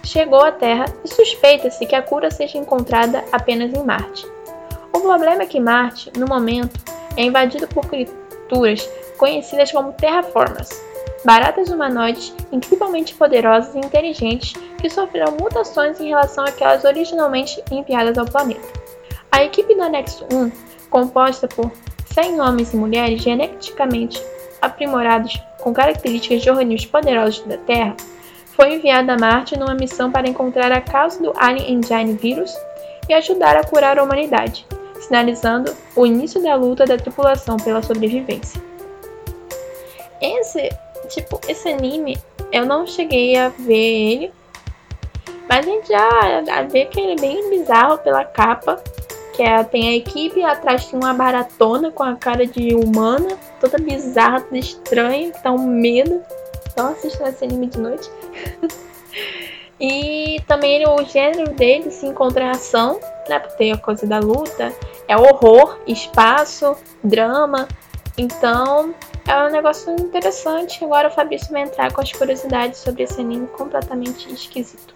chegou 0.05 0.45
à 0.45 0.53
Terra 0.53 0.85
e 1.05 1.09
suspeita-se 1.09 1.85
que 1.87 1.97
a 1.97 2.03
cura 2.03 2.31
seja 2.31 2.59
encontrada 2.59 3.25
apenas 3.33 3.73
em 3.73 3.85
Marte. 3.85 4.27
O 4.93 5.01
problema 5.01 5.43
é 5.43 5.47
que 5.47 5.59
Marte, 5.59 6.13
no 6.17 6.27
momento, 6.27 6.79
é 7.17 7.25
invadido 7.25 7.67
por 7.69 7.87
criaturas 7.87 8.89
conhecidas 9.17 9.71
como 9.71 9.93
terraformas, 9.93 10.69
baratas 11.25 11.69
humanoides 11.69 12.35
incrivelmente 12.51 13.15
poderosas 13.15 13.75
e 13.75 13.79
inteligentes 13.79 14.55
que 14.81 14.91
sofreram 14.91 15.37
mutações 15.41 16.01
em 16.01 16.09
relação 16.09 16.45
àquelas 16.45 16.85
originalmente 16.85 17.63
enviadas 17.71 18.19
ao 18.19 18.27
planeta. 18.27 18.67
A 19.31 19.45
equipe 19.45 19.75
do 19.75 19.83
Anexo 19.83 20.27
1, 20.33 20.51
composta 20.91 21.49
por 21.49 21.71
100 22.07 22.41
homens 22.41 22.73
e 22.73 22.77
mulheres 22.77 23.23
geneticamente 23.23 24.23
aprimorados 24.61 25.41
com 25.61 25.73
características 25.73 26.43
de 26.43 26.51
organismos 26.51 26.91
poderosos 26.91 27.45
da 27.47 27.57
Terra, 27.57 27.97
foi 28.55 28.75
enviada 28.75 29.15
a 29.15 29.19
Marte 29.19 29.59
numa 29.59 29.75
missão 29.75 30.11
para 30.11 30.29
encontrar 30.29 30.71
a 30.73 30.81
causa 30.81 31.23
do 31.23 31.33
Alien 31.37 31.75
Engine 31.75 32.13
vírus 32.15 32.53
e 33.09 33.15
ajudar 33.15 33.57
a 33.57 33.65
curar 33.65 33.99
a 33.99 34.03
humanidade, 34.03 34.67
sinalizando 35.03 35.75
o 35.95 36.07
início 36.07 36.43
da 36.43 36.55
luta 36.55 36.85
da 36.85 36.97
tripulação 36.97 37.57
pela 37.57 37.83
sobrevivência. 37.83 38.61
Esse, 40.21 40.71
tipo, 41.09 41.41
esse 41.49 41.69
anime, 41.69 42.17
eu 42.53 42.65
não 42.65 42.87
cheguei 42.87 43.37
a 43.37 43.49
ver 43.49 43.75
ele, 43.75 44.33
mas 45.49 45.67
a 45.67 45.71
gente 45.71 45.89
já 45.89 46.63
vê 46.71 46.87
que 46.87 47.01
ele 47.01 47.13
é 47.13 47.17
bem 47.17 47.51
bizarro 47.51 47.99
pela 47.99 48.25
capa, 48.25 48.83
que 49.33 49.43
é, 49.43 49.65
tem 49.65 49.89
a 49.89 49.97
equipe, 49.97 50.43
atrás 50.43 50.87
tem 50.87 50.99
uma 50.99 51.15
baratona 51.15 51.91
com 51.91 52.03
a 52.03 52.15
cara 52.15 52.47
de 52.47 52.75
humana, 52.75 53.39
toda 53.61 53.79
bizarra, 53.79 54.41
toda 54.41 54.59
estranha, 54.59 55.33
dá 55.43 55.51
um 55.51 55.67
medo. 55.67 56.23
Então 56.71 56.89
assista 56.89 57.29
esse 57.29 57.45
anime 57.45 57.67
de 57.67 57.79
noite. 57.79 58.11
e 59.81 60.41
também 60.47 60.87
o 60.87 61.03
gênero 61.05 61.51
dele 61.53 61.91
se 61.91 62.07
encontra 62.07 62.45
em 62.45 62.51
ação, 62.51 63.01
né? 63.29 63.39
Porque 63.39 63.57
tem 63.57 63.73
a 63.73 63.77
coisa 63.77 64.07
da 64.07 64.19
luta, 64.19 64.73
é 65.09 65.17
horror, 65.17 65.79
espaço, 65.87 66.77
drama. 67.03 67.69
Então 68.17 68.95
é 69.27 69.47
um 69.47 69.51
negócio 69.51 69.93
interessante. 69.95 70.85
Agora 70.85 71.09
o 71.09 71.11
Fabrício 71.11 71.51
vai 71.51 71.63
entrar 71.63 71.93
com 71.93 72.01
as 72.01 72.13
curiosidades 72.13 72.81
sobre 72.81 73.05
esse 73.05 73.21
anime 73.21 73.47
completamente 73.49 74.33
esquisito. 74.33 74.95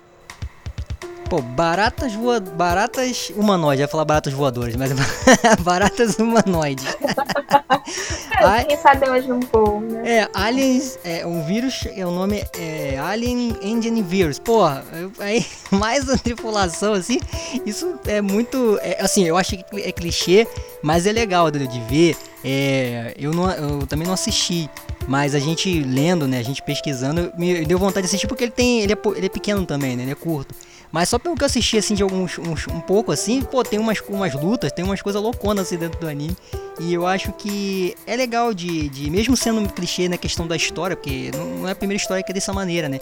Pô, 1.29 1.41
baratas 1.41 2.15
voa... 2.15 2.39
baratas 2.39 3.33
humanoides, 3.35 3.81
ia 3.81 3.89
falar 3.89 4.05
baratas 4.05 4.33
voadoras, 4.33 4.77
mas 4.77 4.93
baratas 5.61 6.19
humanoides. 6.19 6.87
é, 8.41 8.65
quem 8.65 8.77
sabe 8.77 9.09
hoje 9.09 9.31
um 9.33 9.41
pouco, 9.41 9.81
né? 9.81 10.03
É, 10.19 10.29
aliens, 10.35 10.99
é, 11.05 11.27
um 11.27 11.43
vírus, 11.45 11.87
é, 11.95 12.07
o 12.07 12.11
nome 12.11 12.45
é 12.59 12.99
Alien 12.99 13.57
Engine 13.63 14.03
Virus. 14.03 14.39
Porra, 14.39 14.85
aí 15.19 15.45
mais 15.71 16.09
a 16.09 16.17
tripulação, 16.19 16.93
assim, 16.93 17.19
isso 17.65 17.99
é 18.07 18.21
muito, 18.21 18.79
é, 18.83 19.03
assim, 19.03 19.25
eu 19.25 19.37
acho 19.37 19.57
que 19.57 19.65
é 19.81 19.93
clichê, 19.93 20.47
mas 20.83 21.07
é 21.07 21.13
legal 21.13 21.51
de, 21.51 21.67
de 21.67 21.81
ver. 21.81 22.17
É, 22.45 23.15
eu, 23.19 23.33
não, 23.33 23.51
eu 23.51 23.87
também 23.87 24.07
não 24.07 24.15
assisti, 24.15 24.71
mas 25.09 25.35
a 25.35 25.39
gente 25.39 25.81
lendo, 25.83 26.29
né, 26.29 26.39
a 26.39 26.43
gente 26.43 26.63
pesquisando, 26.63 27.33
me 27.37 27.65
deu 27.65 27.79
vontade 27.79 28.03
de 28.03 28.07
assistir 28.09 28.27
porque 28.27 28.45
ele 28.45 28.53
tem, 28.53 28.81
ele 28.81 28.93
é, 28.93 28.99
ele 29.17 29.27
é 29.27 29.29
pequeno 29.29 29.65
também, 29.67 29.97
né, 29.97 30.03
ele 30.03 30.13
é 30.13 30.15
curto. 30.15 30.55
Mas 30.97 31.11
só 31.11 31.19
pelo 31.19 31.37
que 31.37 31.43
eu 31.43 31.47
assisti, 31.47 31.77
assim, 31.77 31.95
de 31.95 32.03
alguns, 32.03 32.39
uns, 32.39 32.67
um 32.69 32.81
pouco, 32.81 33.13
assim, 33.13 33.43
pô, 33.43 33.63
tem 33.63 33.79
umas, 33.79 34.01
umas 34.09 34.33
lutas, 34.33 34.73
tem 34.73 34.83
umas 34.83 35.03
coisas 35.03 35.21
louconas, 35.21 35.67
assim, 35.67 35.77
dentro 35.77 36.01
do 36.01 36.09
anime. 36.09 36.35
E 36.81 36.95
eu 36.95 37.07
acho 37.07 37.33
que 37.35 37.95
é 38.07 38.17
legal 38.17 38.55
de, 38.55 38.89
de 38.89 39.11
mesmo 39.11 39.37
sendo 39.37 39.61
um 39.61 39.67
clichê 39.67 40.09
na 40.09 40.17
questão 40.17 40.47
da 40.47 40.57
história, 40.57 40.97
porque 40.97 41.31
não 41.35 41.69
é 41.69 41.73
a 41.73 41.75
primeira 41.75 42.01
história 42.01 42.25
que 42.25 42.33
é 42.33 42.35
dessa 42.35 42.51
maneira, 42.51 42.89
né? 42.89 42.99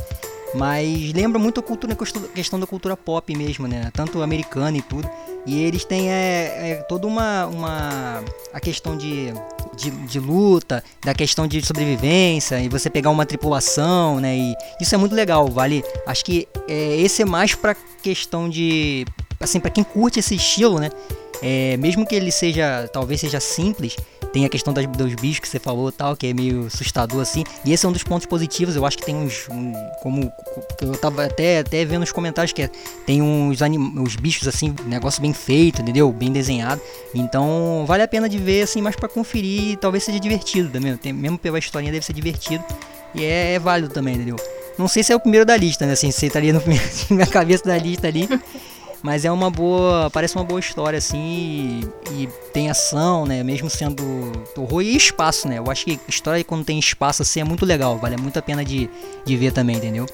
Mas 0.56 1.12
lembra 1.12 1.38
muito 1.38 1.60
a 1.60 1.62
cultura, 1.62 1.96
questão 2.34 2.58
da 2.58 2.66
cultura 2.66 2.96
pop 2.96 3.32
mesmo, 3.36 3.68
né? 3.68 3.88
Tanto 3.94 4.22
americana 4.22 4.76
e 4.76 4.82
tudo. 4.82 5.08
E 5.46 5.62
eles 5.62 5.84
têm 5.84 6.10
é, 6.10 6.70
é 6.70 6.74
toda 6.88 7.06
uma, 7.06 7.46
uma. 7.46 8.24
a 8.52 8.58
questão 8.58 8.96
de, 8.96 9.32
de, 9.75 9.90
de, 9.90 10.19
luta, 10.19 10.83
da 11.04 11.14
questão 11.14 11.47
de 11.47 11.64
sobrevivência, 11.64 12.61
e 12.61 12.69
você 12.69 12.88
pegar 12.88 13.11
uma 13.11 13.26
tripulação, 13.26 14.21
né? 14.21 14.37
E 14.37 14.54
isso 14.81 14.95
é 14.95 14.99
muito 14.99 15.14
legal, 15.14 15.49
vale? 15.49 15.85
Acho 16.07 16.25
que 16.25 16.49
é, 16.69 16.97
esse 17.00 17.23
é 17.23 17.25
mais 17.25 17.54
pra 17.54 17.75
questão 18.02 18.49
de. 18.49 19.04
Assim, 19.40 19.61
para 19.61 19.71
quem 19.71 19.85
curte 19.85 20.21
esse 20.21 20.35
estilo, 20.35 20.78
né? 20.78 20.90
É, 21.43 21.76
mesmo 21.76 22.07
que 22.07 22.14
ele 22.14 22.31
seja, 22.31 22.88
talvez 22.93 23.21
seja 23.21 23.40
simples, 23.40 23.97
tem 24.34 24.44
a 24.44 24.48
questão 24.48 24.74
das, 24.74 24.84
dos 24.88 25.14
bichos 25.14 25.38
que 25.38 25.48
você 25.48 25.60
falou 25.60 25.92
tal, 25.92 26.16
que 26.16 26.26
é 26.26 26.34
meio 26.34 26.66
assustador 26.66 27.22
assim. 27.22 27.44
E 27.64 27.72
esse 27.72 27.86
é 27.86 27.88
um 27.88 27.92
dos 27.92 28.02
pontos 28.02 28.26
positivos. 28.26 28.74
Eu 28.74 28.84
acho 28.84 28.98
que 28.98 29.06
tem 29.06 29.14
uns. 29.14 29.48
Um, 29.48 29.72
como 30.02 30.32
eu 30.82 30.98
tava 30.98 31.24
até, 31.24 31.60
até 31.60 31.84
vendo 31.84 32.00
nos 32.00 32.10
comentários 32.10 32.52
que 32.52 32.62
é, 32.62 32.70
tem 33.06 33.22
uns 33.22 33.62
anim, 33.62 33.78
os 34.02 34.16
bichos 34.16 34.48
assim, 34.48 34.74
negócio 34.86 35.22
bem 35.22 35.32
feito, 35.32 35.82
entendeu? 35.82 36.10
Bem 36.12 36.32
desenhado. 36.32 36.80
Então 37.14 37.84
vale 37.86 38.02
a 38.02 38.08
pena 38.08 38.28
de 38.28 38.36
ver 38.36 38.62
assim, 38.62 38.82
mais 38.82 38.96
para 38.96 39.08
conferir 39.08 39.78
talvez 39.78 40.02
seja 40.02 40.18
divertido 40.18 40.68
também. 40.68 40.96
Tem, 40.96 41.12
mesmo 41.12 41.38
pela 41.38 41.56
historinha 41.60 41.92
deve 41.92 42.04
ser 42.04 42.12
divertido. 42.12 42.64
E 43.14 43.22
é, 43.22 43.52
é 43.54 43.58
válido 43.60 43.94
também, 43.94 44.16
entendeu? 44.16 44.36
Não 44.76 44.88
sei 44.88 45.04
se 45.04 45.12
é 45.12 45.16
o 45.16 45.20
primeiro 45.20 45.46
da 45.46 45.56
lista, 45.56 45.86
né? 45.86 45.92
Assim, 45.92 46.10
se 46.10 46.26
estaria 46.26 46.52
no 46.52 46.60
primeiro, 46.60 46.84
na 47.10 47.26
cabeça 47.26 47.62
da 47.64 47.78
lista 47.78 48.08
ali. 48.08 48.28
Mas 49.04 49.25
é 49.26 49.30
uma 49.30 49.50
boa. 49.50 50.08
Parece 50.11 50.34
uma 50.34 50.44
boa 50.44 50.58
história, 50.58 50.96
assim. 50.96 51.82
E, 52.11 52.23
e, 52.23 52.26
tem 52.54 52.70
ação, 52.70 53.26
né? 53.26 53.42
Mesmo 53.42 53.68
sendo 53.68 54.02
horror 54.56 54.80
e 54.80 54.96
espaço, 54.96 55.46
né? 55.46 55.58
Eu 55.58 55.70
acho 55.70 55.84
que 55.84 56.00
história 56.08 56.42
quando 56.42 56.64
tem 56.64 56.78
espaço 56.78 57.20
assim 57.20 57.40
é 57.40 57.44
muito 57.44 57.66
legal. 57.66 57.99
Vale 57.99 58.16
muito 58.16 58.38
a 58.38 58.42
pena 58.42 58.64
de, 58.64 58.88
de 59.23 59.37
ver 59.37 59.52
também, 59.52 59.76
entendeu? 59.76 60.06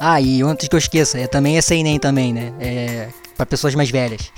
Ah, 0.00 0.20
e 0.20 0.42
antes 0.42 0.66
que 0.66 0.74
eu 0.74 0.80
esqueça, 0.80 1.16
é 1.16 1.28
também 1.28 1.56
é 1.56 1.60
nem 1.84 1.96
também, 1.96 2.32
né? 2.32 2.52
É 2.58 3.08
para 3.36 3.46
pessoas 3.46 3.72
mais 3.76 3.88
velhas. 3.88 4.32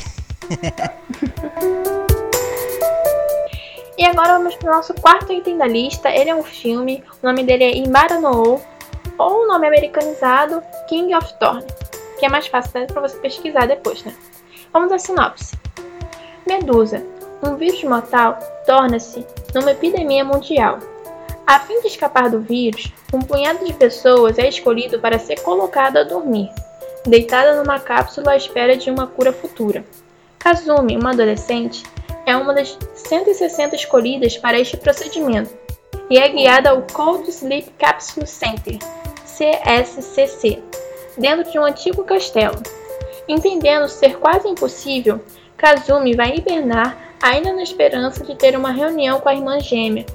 e 3.97 4.05
agora 4.05 4.37
vamos 4.37 4.57
para 4.57 4.71
o 4.71 4.77
nosso 4.77 4.93
quarto 4.93 5.33
item 5.33 5.57
da 5.57 5.67
lista. 5.67 6.11
Ele 6.11 6.29
é 6.29 6.35
um 6.35 6.45
filme, 6.45 7.03
o 7.23 7.27
nome 7.27 7.45
dele 7.45 7.65
é 7.65 7.75
Imbara 7.75 8.21
no 8.21 8.61
ou 9.19 9.45
o 9.45 9.47
nome 9.47 9.67
americanizado 9.67 10.63
King 10.87 11.15
of 11.15 11.33
Thorn 11.39 11.65
que 12.19 12.27
é 12.27 12.29
mais 12.29 12.47
fácil 12.47 12.87
para 12.87 13.01
você 13.01 13.17
pesquisar 13.19 13.67
depois, 13.67 14.03
né? 14.05 14.15
Vamos 14.73 14.93
à 14.93 14.99
sinopse. 14.99 15.57
Medusa, 16.47 17.03
um 17.43 17.57
vírus 17.57 17.83
mortal, 17.85 18.39
torna-se 18.67 19.27
numa 19.55 19.73
epidemia 19.73 20.25
mundial. 20.25 20.79
A 21.47 21.61
fim 21.61 21.81
de 21.81 21.89
escapar 21.89 22.29
do 22.29 22.41
vírus, 22.41 22.93
um 23.13 23.21
punhado 23.21 23.65
de 23.65 23.73
pessoas 23.73 24.39
é 24.39 24.49
escolhido 24.49 24.99
para 24.99 25.19
ser 25.19 25.41
colocado 25.41 25.99
a 25.99 26.03
dormir, 26.03 26.51
deitada 27.07 27.63
numa 27.63 27.79
cápsula 27.79 28.33
à 28.33 28.37
espera 28.37 28.77
de 28.77 28.91
uma 28.91 29.07
cura 29.07 29.33
futura. 29.33 29.85
Kazumi, 30.39 30.97
uma 30.97 31.11
adolescente, 31.11 31.85
é 32.25 32.37
uma 32.37 32.53
das 32.53 32.77
160 32.95 33.77
escolhidas 33.77 34.37
para 34.37 34.59
este 34.59 34.77
procedimento 34.77 35.57
e 36.11 36.19
é 36.19 36.29
guiada 36.29 36.71
ao 36.71 36.83
Cold 36.83 37.29
Sleep 37.29 37.71
Capsule 37.79 38.27
Center, 38.27 38.79
CSCC, 39.25 40.63
dentro 41.17 41.51
de 41.51 41.59
um 41.59 41.65
antigo 41.65 42.05
castelo. 42.05 42.57
Entendendo 43.29 43.89
ser 43.89 44.19
quase 44.19 44.49
impossível, 44.49 45.21
Kazumi 45.57 46.15
vai 46.15 46.37
hibernar 46.37 46.97
ainda 47.21 47.53
na 47.53 47.63
esperança 47.63 48.25
de 48.25 48.35
ter 48.35 48.57
uma 48.57 48.71
reunião 48.71 49.21
com 49.21 49.29
a 49.29 49.35
irmã 49.35 49.59
gêmea, 49.59 50.07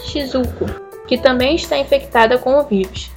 Shizuko, 0.00 0.66
que 1.06 1.18
também 1.18 1.54
está 1.54 1.76
infectada 1.76 2.38
com 2.38 2.58
o 2.58 2.64
vírus. 2.64 3.10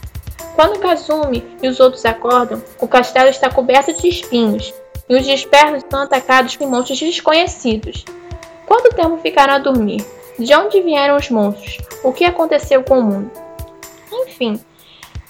Quando 0.56 0.80
Kazumi 0.80 1.44
e 1.64 1.68
os 1.68 1.80
outros 1.80 2.06
acordam, 2.06 2.62
o 2.80 2.88
castelo 2.88 3.30
está 3.30 3.50
coberto 3.50 3.94
de 3.94 4.10
espinhos 4.10 4.74
e 5.08 5.16
os 5.16 5.26
dispersos 5.26 5.84
são 5.90 6.02
atacados 6.02 6.56
por 6.56 6.70
monstros 6.70 7.00
desconhecidos. 7.00 8.06
Quanto 8.68 8.96
tempo 8.96 9.18
ficaram 9.18 9.54
a 9.54 9.60
dormir? 9.60 10.06
De 10.38 10.54
onde 10.54 10.82
vieram 10.82 11.16
os 11.16 11.30
monstros? 11.30 11.78
O 12.04 12.14
que 12.14 12.24
aconteceu 12.24 12.84
com 12.84 13.00
o 13.00 13.04
mundo? 13.04 13.32
Enfim, 14.12 14.60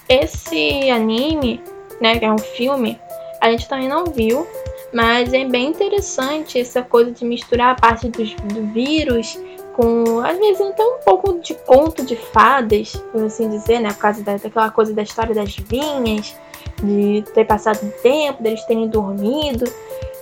esse 0.08 0.90
anime 0.90 1.62
né, 2.00 2.18
que 2.18 2.24
é 2.24 2.32
um 2.32 2.38
filme, 2.38 2.98
a 3.40 3.50
gente 3.50 3.68
também 3.68 3.88
não 3.88 4.04
viu, 4.04 4.46
mas 4.92 5.32
é 5.32 5.44
bem 5.44 5.68
interessante 5.68 6.58
essa 6.58 6.82
coisa 6.82 7.10
de 7.10 7.24
misturar 7.24 7.72
a 7.72 7.74
parte 7.74 8.08
dos, 8.08 8.34
do 8.34 8.66
vírus 8.72 9.38
com, 9.72 10.20
às 10.20 10.36
vezes, 10.36 10.60
até 10.60 10.82
um 10.82 10.98
pouco 10.98 11.40
de 11.40 11.54
conto 11.54 12.04
de 12.04 12.16
fadas, 12.16 12.96
por 13.12 13.24
assim 13.24 13.48
dizer, 13.48 13.80
né, 13.80 13.92
por 13.92 14.00
causa 14.00 14.22
da, 14.22 14.36
daquela 14.36 14.70
coisa 14.70 14.92
da 14.92 15.02
história 15.02 15.34
das 15.34 15.56
vinhas, 15.56 16.34
de 16.82 17.24
ter 17.34 17.44
passado 17.44 17.84
um 17.84 17.90
tempo, 18.02 18.42
deles 18.42 18.62
terem 18.64 18.88
dormido. 18.88 19.64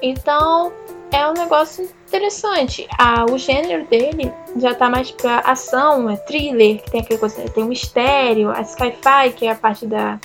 Então, 0.03 0.73
é 1.11 1.27
um 1.27 1.33
negócio 1.33 1.89
interessante. 2.07 2.87
Ah, 2.99 3.27
o 3.31 3.39
gênero 3.39 3.85
dele 3.87 4.33
já 4.57 4.75
tá 4.75 4.89
mais 4.89 5.11
pra 5.11 5.41
ação, 5.41 6.09
é 6.11 6.17
thriller, 6.17 6.83
que 6.83 6.91
tem 6.91 7.01
aquele 7.01 7.19
coisa, 7.19 7.43
tem 7.49 7.65
um 7.65 7.69
mistério, 7.69 8.51
a 8.51 8.63
sci-fi, 8.63 9.33
que 9.35 9.47
é 9.47 9.51
a 9.51 9.55
parte 9.55 9.87
da 9.87 10.21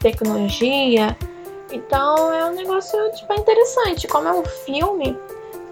tecnologia. 0.00 1.16
Então 1.70 2.32
é 2.32 2.44
um 2.46 2.54
negócio 2.54 2.98
tipo, 3.12 3.32
interessante. 3.34 4.08
Como 4.08 4.28
é 4.28 4.32
um 4.32 4.44
filme, 4.44 5.16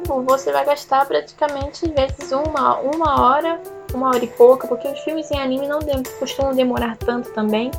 tipo, 0.02 0.22
você 0.22 0.52
vai 0.52 0.64
gastar 0.64 1.06
praticamente 1.06 1.88
vezes 1.88 2.32
uma, 2.32 2.78
uma 2.78 3.20
hora, 3.20 3.60
uma 3.94 4.08
hora 4.08 4.24
e 4.24 4.28
pouca, 4.28 4.66
porque 4.68 4.88
os 4.88 5.00
filmes 5.00 5.30
em 5.30 5.38
anime 5.38 5.66
não 5.66 5.80
costumam 6.18 6.54
demorar 6.54 6.96
tanto 6.96 7.30
também. 7.32 7.70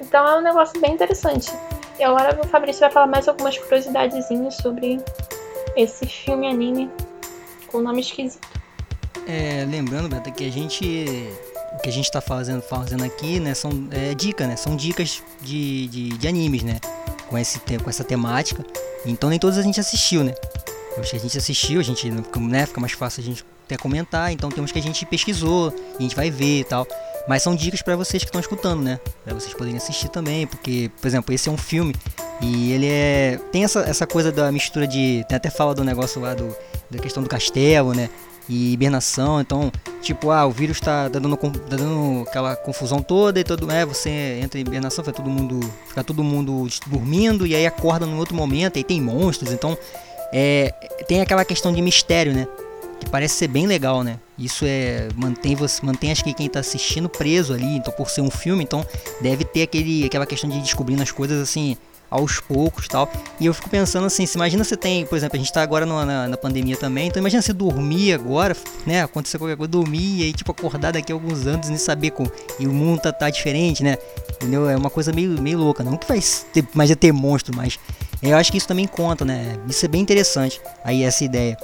Então 0.00 0.26
é 0.26 0.38
um 0.38 0.42
negócio 0.42 0.80
bem 0.80 0.92
interessante. 0.92 1.52
E 1.98 2.02
agora 2.02 2.38
o 2.42 2.48
Fabrício 2.48 2.80
vai 2.80 2.90
falar 2.90 3.06
mais 3.06 3.28
algumas 3.28 3.56
curiosidades 3.56 4.26
sobre 4.50 5.00
esse 5.76 6.06
filme 6.06 6.48
anime 6.48 6.90
com 7.68 7.80
nome 7.80 8.00
esquisito. 8.00 8.48
É, 9.26 9.64
lembrando, 9.68 10.08
Beto, 10.08 10.30
que 10.32 10.46
a 10.46 10.50
gente 10.50 11.28
que 11.84 11.90
a 11.90 11.92
gente 11.92 12.06
está 12.06 12.20
fazendo, 12.22 12.62
fazendo 12.62 13.04
aqui, 13.04 13.38
né, 13.38 13.52
são 13.52 13.70
é, 13.90 14.14
dicas, 14.14 14.48
né, 14.48 14.56
são 14.56 14.74
dicas 14.74 15.22
de, 15.42 15.86
de, 15.88 16.08
de, 16.16 16.26
animes, 16.26 16.62
né, 16.62 16.80
com, 17.28 17.36
esse, 17.36 17.60
com 17.60 17.90
essa 17.90 18.02
temática. 18.02 18.64
Então 19.04 19.28
nem 19.28 19.38
todos 19.38 19.58
a 19.58 19.62
gente 19.62 19.78
assistiu, 19.78 20.24
né. 20.24 20.34
A 20.96 21.02
gente 21.02 21.36
assistiu, 21.36 21.80
a 21.80 21.82
gente, 21.82 22.10
né, 22.10 22.64
fica 22.64 22.80
mais 22.80 22.92
fácil 22.92 23.20
a 23.20 23.24
gente 23.24 23.44
até 23.66 23.76
comentar. 23.76 24.32
Então 24.32 24.48
tem 24.48 24.64
uns 24.64 24.72
que 24.72 24.78
a 24.78 24.82
gente 24.82 25.04
pesquisou, 25.04 25.74
a 25.98 26.02
gente 26.02 26.16
vai 26.16 26.30
ver 26.30 26.60
e 26.60 26.64
tal. 26.64 26.86
Mas 27.28 27.42
são 27.42 27.54
dicas 27.54 27.82
para 27.82 27.96
vocês 27.96 28.22
que 28.22 28.28
estão 28.28 28.40
escutando, 28.40 28.82
né? 28.82 29.00
Para 29.24 29.34
vocês 29.34 29.52
poderem 29.52 29.76
assistir 29.76 30.08
também, 30.08 30.46
porque, 30.46 30.90
por 31.00 31.06
exemplo, 31.06 31.34
esse 31.34 31.48
é 31.48 31.52
um 31.52 31.56
filme 31.56 31.94
E 32.40 32.72
ele 32.72 32.86
é. 32.86 33.40
Tem 33.50 33.64
essa, 33.64 33.80
essa 33.80 34.06
coisa 34.06 34.30
da 34.30 34.52
mistura 34.52 34.86
de. 34.86 35.24
Tem 35.26 35.36
até 35.36 35.50
fala 35.50 35.74
do 35.74 35.82
negócio 35.82 36.20
lá 36.20 36.34
do, 36.34 36.54
da 36.90 36.98
questão 36.98 37.22
do 37.22 37.28
castelo, 37.28 37.94
né? 37.94 38.10
E 38.48 38.74
hibernação, 38.74 39.40
então, 39.40 39.72
tipo, 40.02 40.30
ah, 40.30 40.44
o 40.44 40.50
vírus 40.50 40.78
tá, 40.78 41.08
tá, 41.08 41.18
dando, 41.18 41.34
tá 41.36 41.76
dando 41.76 42.24
aquela 42.28 42.54
confusão 42.54 43.00
toda 43.02 43.40
e 43.40 43.44
todo. 43.44 43.70
É, 43.70 43.86
você 43.86 44.38
entra 44.42 44.58
em 44.58 44.62
hibernação, 44.62 45.02
fica 45.02 45.16
todo 45.16 45.30
mundo. 45.30 45.60
Fica 45.86 46.04
todo 46.04 46.22
mundo 46.22 46.68
dormindo 46.86 47.46
e 47.46 47.54
aí 47.54 47.66
acorda 47.66 48.04
num 48.04 48.18
outro 48.18 48.34
momento, 48.34 48.76
aí 48.76 48.84
tem 48.84 49.00
monstros, 49.00 49.52
então. 49.52 49.78
É, 50.32 50.74
tem 51.06 51.20
aquela 51.20 51.44
questão 51.44 51.72
de 51.72 51.80
mistério, 51.80 52.34
né? 52.34 52.46
Que 53.00 53.08
parece 53.08 53.36
ser 53.36 53.48
bem 53.48 53.66
legal, 53.66 54.02
né? 54.02 54.18
Isso 54.38 54.64
é. 54.66 55.08
Mantém 55.14 55.54
você. 55.54 55.84
Mantém 55.84 56.12
acho 56.12 56.22
que 56.22 56.34
quem 56.34 56.48
tá 56.48 56.60
assistindo 56.60 57.08
preso 57.08 57.54
ali, 57.54 57.76
então 57.76 57.94
por 57.94 58.10
ser 58.10 58.20
um 58.20 58.30
filme, 58.30 58.62
então 58.62 58.84
deve 59.22 59.44
ter 59.44 59.62
aquele, 59.62 60.04
aquela 60.04 60.26
questão 60.26 60.50
de 60.50 60.60
descobrindo 60.60 61.02
as 61.02 61.10
coisas 61.10 61.40
assim 61.40 61.78
aos 62.14 62.38
poucos 62.38 62.86
tal. 62.86 63.10
E 63.40 63.46
eu 63.46 63.52
fico 63.52 63.68
pensando 63.68 64.06
assim, 64.06 64.24
se 64.24 64.36
imagina 64.36 64.62
você 64.62 64.76
tem, 64.76 65.04
por 65.04 65.16
exemplo, 65.16 65.36
a 65.36 65.38
gente 65.38 65.52
tá 65.52 65.62
agora 65.62 65.84
no, 65.84 66.04
na, 66.04 66.28
na, 66.28 66.36
pandemia 66.36 66.76
também, 66.76 67.08
então 67.08 67.20
imagina 67.20 67.42
você 67.42 67.52
dormir 67.52 68.12
agora, 68.12 68.56
né? 68.86 69.02
Acontecer 69.02 69.36
qualquer 69.36 69.56
coisa, 69.56 69.70
dormir 69.70 70.20
e 70.20 70.22
aí, 70.22 70.32
tipo, 70.32 70.52
acordar 70.52 70.92
daqui 70.92 71.10
a 71.10 71.14
alguns 71.14 71.44
anos 71.46 71.68
e 71.68 71.76
saber 71.76 72.12
como. 72.12 72.30
E 72.58 72.68
o 72.68 72.72
mundo 72.72 73.00
tá, 73.00 73.12
tá 73.12 73.28
diferente, 73.30 73.82
né? 73.82 73.98
Entendeu? 74.36 74.68
É 74.68 74.76
uma 74.76 74.90
coisa 74.90 75.12
meio, 75.12 75.40
meio 75.42 75.58
louca. 75.58 75.82
Não 75.82 75.96
que 75.96 76.06
vai 76.06 76.20
ter, 76.52 76.64
mais 76.72 76.88
é 76.90 76.94
ter 76.94 77.12
monstro, 77.12 77.54
mas 77.56 77.80
eu 78.22 78.36
acho 78.36 78.52
que 78.52 78.58
isso 78.58 78.68
também 78.68 78.86
conta, 78.86 79.24
né? 79.24 79.56
Isso 79.68 79.84
é 79.84 79.88
bem 79.88 80.00
interessante. 80.00 80.60
Aí 80.84 81.02
essa 81.02 81.24
ideia. 81.24 81.56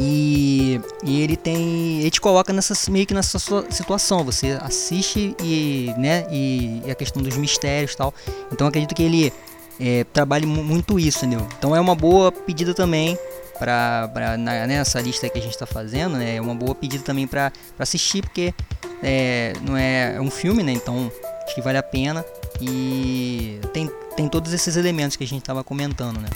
E, 0.00 0.80
e, 1.02 1.20
ele 1.22 1.36
tem. 1.36 2.00
Ele 2.00 2.10
te 2.10 2.20
coloca 2.20 2.52
nessa, 2.52 2.74
meio 2.90 3.04
que 3.04 3.12
nessa 3.12 3.38
situação. 3.70 4.24
Você 4.24 4.58
assiste 4.62 5.34
e, 5.42 5.92
né, 5.98 6.24
e, 6.30 6.82
e 6.86 6.90
a 6.90 6.94
questão 6.94 7.20
dos 7.20 7.36
mistérios 7.36 7.96
tal. 7.96 8.14
Então 8.52 8.66
acredito 8.66 8.94
que 8.94 9.02
ele 9.02 9.32
é, 9.80 10.04
trabalhe 10.04 10.46
muito 10.46 10.98
isso, 10.98 11.24
entendeu? 11.24 11.46
Então 11.58 11.74
é 11.74 11.80
uma 11.80 11.94
boa 11.94 12.32
pedida 12.32 12.74
também 12.74 13.18
para 13.58 14.36
nessa 14.38 15.00
lista 15.00 15.28
que 15.28 15.38
a 15.38 15.42
gente 15.42 15.52
está 15.52 15.66
fazendo, 15.66 16.16
né? 16.16 16.36
É 16.36 16.40
uma 16.40 16.54
boa 16.54 16.74
pedida 16.74 17.02
também 17.04 17.26
para 17.26 17.52
assistir 17.78 18.22
porque 18.22 18.54
é, 19.02 19.52
não 19.62 19.76
é, 19.76 20.16
é 20.16 20.20
um 20.20 20.30
filme, 20.30 20.62
né? 20.62 20.72
Então 20.72 21.10
acho 21.44 21.54
que 21.54 21.60
vale 21.60 21.78
a 21.78 21.82
pena 21.82 22.24
e 22.60 23.60
tem, 23.72 23.90
tem 24.16 24.28
todos 24.28 24.52
esses 24.52 24.76
elementos 24.76 25.16
que 25.16 25.24
a 25.24 25.26
gente 25.26 25.40
estava 25.40 25.64
comentando, 25.64 26.20
né? 26.20 26.28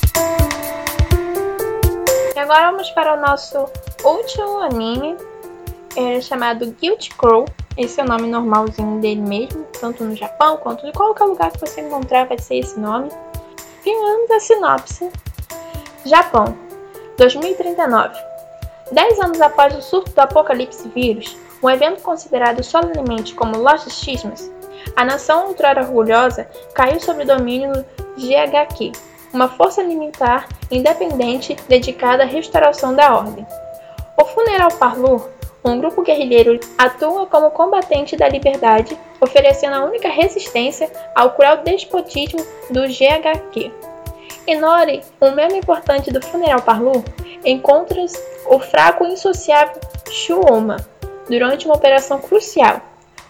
E 2.35 2.39
agora 2.39 2.71
vamos 2.71 2.91
para 2.91 3.15
o 3.15 3.21
nosso 3.21 3.69
último 4.05 4.61
anime, 4.61 5.17
é 5.97 6.21
chamado 6.21 6.75
Guilty 6.81 7.15
Crow. 7.15 7.45
Esse 7.77 8.01
é 8.01 8.05
o 8.05 8.07
nome 8.07 8.29
normalzinho 8.29 9.01
dele 9.01 9.21
mesmo, 9.21 9.65
tanto 9.81 10.05
no 10.05 10.15
Japão 10.15 10.57
quanto 10.59 10.87
em 10.87 10.93
qualquer 10.93 11.25
lugar 11.25 11.51
que 11.51 11.61
você 11.61 11.81
encontrar 11.81 12.27
vai 12.27 12.39
ser 12.39 12.57
esse 12.57 12.79
nome. 12.79 13.09
Vamos 13.85 14.31
a 14.31 14.41
sinopse. 14.41 15.11
Japão, 16.05 16.57
2039. 17.17 18.15
Dez 18.93 19.19
anos 19.21 19.41
após 19.41 19.75
o 19.77 19.83
surto 19.83 20.13
do 20.13 20.19
apocalipse 20.21 20.89
vírus, 20.89 21.37
um 21.63 21.71
evento 21.71 22.03
considerado 22.03 22.63
solenemente 22.63 23.35
como 23.35 23.59
Lost 23.59 23.87
Christmas, 24.05 24.51
a 24.97 25.05
nação 25.05 25.49
outrora 25.49 25.83
orgulhosa 25.83 26.47
caiu 26.75 27.01
sob 27.01 27.23
o 27.23 27.27
domínio 27.27 27.73
GHQ, 28.17 28.93
uma 29.33 29.49
força 29.49 29.83
militar 29.83 30.49
independente 30.71 31.57
dedicada 31.69 32.25
à 32.25 32.27
restauração 32.27 32.95
da 32.95 33.15
ordem. 33.17 33.47
O 34.21 34.25
Funeral 34.27 34.71
Parlor, 34.73 35.29
um 35.65 35.79
grupo 35.79 36.03
guerrilheiro, 36.03 36.59
atua 36.77 37.27
como 37.27 37.51
combatente 37.51 38.17
da 38.17 38.29
liberdade, 38.29 38.99
oferecendo 39.21 39.77
a 39.77 39.85
única 39.85 40.09
resistência 40.09 40.91
ao 41.15 41.31
cruel 41.31 41.59
despotismo 41.59 42.45
do 42.71 42.83
GHQ. 42.83 43.71
Ignore 44.47 45.03
o 45.21 45.31
meme 45.31 45.59
importante 45.59 46.11
do 46.11 46.21
Funeral 46.21 46.63
Parlor 46.63 47.03
encontra 47.45 48.05
o 48.47 48.59
fraco 48.59 49.05
e 49.05 49.13
insociável 49.13 49.81
Shuoma 50.11 50.77
durante 51.29 51.67
uma 51.67 51.77
operação 51.77 52.21
crucial, 52.21 52.81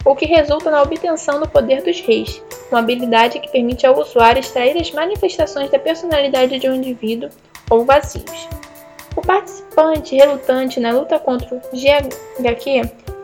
o 0.05 0.15
que 0.17 0.27
resulta 0.27 0.71
na 0.71 0.83
obtenção 0.83 1.39
do 1.39 1.49
poder 1.49 1.83
dos 1.83 2.01
reis, 2.01 2.43
uma 2.71 2.81
habilidade 2.81 3.39
que 3.41 3.51
permite 3.51 3.87
ao 3.87 3.99
usuário 3.99 4.41
extrair 4.41 4.77
as 4.81 4.91
manifestações 4.91 5.71
da 5.71 5.79
personalidade 5.79 6.59
de 6.59 6.69
um 6.69 6.75
indivíduo 6.75 7.29
ou 7.71 7.85
vazios. 7.85 8.49
O 9.17 9.21
participante 9.21 10.17
relutante 10.17 10.81
na 10.81 10.93
luta 10.93 11.19
contra 11.19 11.55
o 11.55 11.61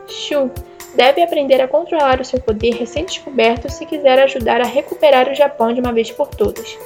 Shu, 0.07 0.51
deve 0.95 1.21
aprender 1.21 1.61
a 1.61 1.67
controlar 1.67 2.19
o 2.19 2.25
seu 2.25 2.39
poder 2.39 2.73
recém-descoberto 2.73 3.71
se 3.71 3.85
quiser 3.85 4.19
ajudar 4.19 4.61
a 4.61 4.65
recuperar 4.65 5.29
o 5.29 5.35
Japão 5.35 5.73
de 5.73 5.79
uma 5.79 5.93
vez 5.93 6.11
por 6.11 6.27
todas. 6.27 6.77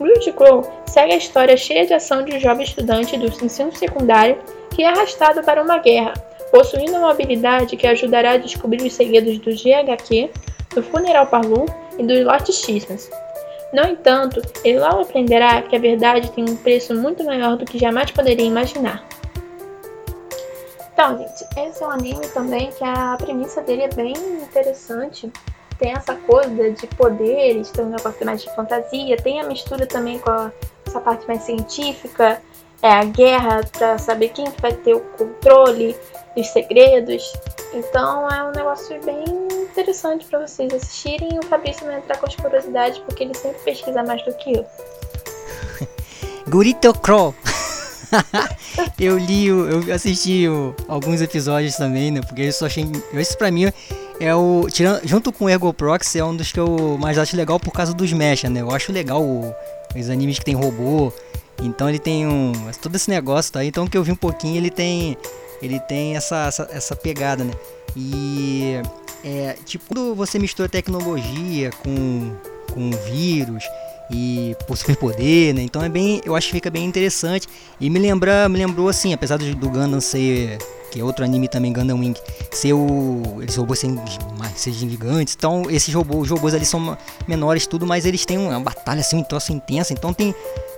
Guilty 0.00 0.32
Crow 0.32 0.62
segue 0.86 1.12
a 1.12 1.16
história 1.16 1.56
cheia 1.56 1.86
de 1.86 1.94
ação 1.94 2.24
de 2.24 2.34
um 2.34 2.40
jovem 2.40 2.64
estudante 2.64 3.16
do 3.16 3.26
ensino 3.44 3.74
secundário 3.74 4.38
que 4.70 4.82
é 4.82 4.88
arrastado 4.88 5.42
para 5.42 5.62
uma 5.62 5.78
guerra, 5.78 6.14
possuindo 6.50 6.96
uma 6.96 7.10
habilidade 7.10 7.76
que 7.76 7.86
ajudará 7.86 8.32
a 8.32 8.38
descobrir 8.38 8.82
os 8.82 8.94
segredos 8.94 9.38
do 9.38 9.50
GHQ, 9.50 10.30
do 10.74 10.82
Funeral 10.82 11.26
Parlor 11.26 11.66
e 11.98 12.02
dos 12.02 12.24
Lost 12.24 12.64
Christmas. 12.64 13.10
No 13.72 13.82
entanto, 13.84 14.42
ele 14.62 14.78
logo 14.78 15.00
aprenderá 15.00 15.62
que 15.62 15.74
a 15.74 15.78
verdade 15.78 16.30
tem 16.32 16.44
um 16.44 16.56
preço 16.56 16.94
muito 16.94 17.24
maior 17.24 17.56
do 17.56 17.64
que 17.64 17.78
jamais 17.78 18.10
poderia 18.10 18.44
imaginar. 18.44 19.02
Então, 20.92 21.18
gente, 21.18 21.46
esse 21.56 21.82
é 21.82 21.86
um 21.86 21.90
anime 21.90 22.28
também 22.28 22.70
que 22.70 22.84
a 22.84 23.16
premissa 23.16 23.62
dele 23.62 23.82
é 23.82 23.88
bem 23.88 24.12
interessante. 24.12 25.32
Tem 25.78 25.92
essa 25.92 26.14
coisa 26.14 26.70
de 26.70 26.86
poderes, 26.86 27.70
tem 27.70 27.84
um 27.84 27.88
negócio 27.88 28.24
mais 28.26 28.42
de 28.42 28.54
fantasia, 28.54 29.16
tem 29.16 29.40
a 29.40 29.44
mistura 29.44 29.86
também 29.86 30.18
com 30.18 30.30
a, 30.30 30.52
essa 30.86 31.00
parte 31.00 31.26
mais 31.26 31.42
científica, 31.42 32.40
é 32.82 32.90
a 32.90 33.04
guerra 33.04 33.62
para 33.72 33.96
saber 33.96 34.28
quem 34.28 34.44
que 34.50 34.60
vai 34.60 34.74
ter 34.74 34.94
o 34.94 35.00
controle 35.00 35.96
dos 36.36 36.46
segredos. 36.48 37.32
Então 37.72 38.28
é 38.28 38.44
um 38.44 38.52
negócio 38.52 39.00
bem 39.02 39.41
interessante 39.72 40.26
para 40.26 40.46
vocês 40.46 40.72
assistirem. 40.72 41.38
O 41.38 41.46
Fabrício 41.46 41.84
vai 41.86 41.96
entrar 41.96 42.18
com 42.18 42.26
as 42.26 42.36
curiosidades 42.36 42.98
porque 43.00 43.24
ele 43.24 43.34
sempre 43.34 43.58
pesquisa 43.62 44.02
mais 44.02 44.22
do 44.24 44.32
que 44.34 44.52
eu. 44.52 44.66
Gurito 46.48 46.92
Crow. 47.00 47.34
eu 49.00 49.18
li, 49.18 49.46
eu 49.46 49.94
assisti 49.94 50.44
alguns 50.86 51.22
episódios 51.22 51.76
também, 51.76 52.10
né? 52.10 52.20
Porque 52.20 52.42
eu 52.42 52.52
só 52.52 52.66
achei. 52.66 52.84
Esse 53.14 53.36
pra 53.36 53.50
mim 53.50 53.72
é 54.20 54.34
o. 54.34 54.66
Tirando, 54.70 55.00
junto 55.06 55.32
com 55.32 55.46
o 55.46 55.48
Ergo 55.48 55.72
Proxy, 55.72 56.18
é 56.18 56.24
um 56.24 56.36
dos 56.36 56.52
que 56.52 56.60
eu 56.60 56.98
mais 57.00 57.16
acho 57.16 57.36
legal 57.36 57.58
por 57.58 57.72
causa 57.72 57.94
dos 57.94 58.12
mecha, 58.12 58.50
né? 58.50 58.60
Eu 58.60 58.70
acho 58.70 58.92
legal 58.92 59.22
o, 59.22 59.54
os 59.96 60.10
animes 60.10 60.38
que 60.38 60.44
tem 60.44 60.54
robô. 60.54 61.10
Então 61.62 61.88
ele 61.88 61.98
tem 61.98 62.26
um. 62.26 62.52
Todo 62.82 62.94
esse 62.96 63.08
negócio, 63.08 63.52
tá? 63.52 63.64
Então 63.64 63.86
que 63.86 63.96
eu 63.96 64.04
vi 64.04 64.12
um 64.12 64.16
pouquinho, 64.16 64.56
ele 64.56 64.70
tem. 64.70 65.16
Ele 65.62 65.80
tem 65.80 66.16
essa, 66.16 66.48
essa, 66.48 66.68
essa 66.70 66.96
pegada, 66.96 67.44
né? 67.44 67.52
E. 67.96 68.82
É, 69.24 69.56
tipo, 69.64 69.84
quando 69.86 70.14
você 70.14 70.38
mistura 70.38 70.68
tecnologia 70.68 71.70
com, 71.82 72.34
com 72.72 72.90
vírus 72.90 73.64
e 74.10 74.56
por 74.66 74.76
superpoder, 74.76 75.54
né? 75.54 75.62
Então 75.62 75.82
é 75.82 75.88
bem, 75.88 76.20
eu 76.24 76.34
acho 76.34 76.48
que 76.48 76.54
fica 76.54 76.70
bem 76.70 76.84
interessante 76.84 77.48
e 77.80 77.88
me 77.88 77.98
lembra, 77.98 78.48
me 78.48 78.58
lembrou 78.58 78.88
assim, 78.88 79.12
apesar 79.12 79.38
do, 79.38 79.54
do 79.54 79.70
Gundam 79.70 80.00
ser 80.00 80.58
que 80.90 81.00
é 81.00 81.04
outro 81.04 81.24
anime 81.24 81.48
também 81.48 81.72
Gundam 81.72 81.98
Wing, 81.98 82.14
ser 82.50 82.74
o 82.74 83.38
eles 83.40 83.56
robôs 83.56 83.78
serem 83.78 83.98
serem 84.54 84.90
gigantes. 84.90 85.34
Então 85.34 85.62
esses 85.70 85.92
robôs, 85.94 86.24
os 86.24 86.30
robôs 86.30 86.52
ali 86.54 86.66
são 86.66 86.96
menores 87.26 87.66
tudo, 87.66 87.86
mas 87.86 88.04
eles 88.04 88.26
têm 88.26 88.36
uma 88.36 88.60
batalha 88.60 89.00
assim, 89.00 89.16
um 89.16 89.24
troço 89.24 89.52
intensa, 89.52 89.94
então 89.94 90.12
tem 90.12 90.34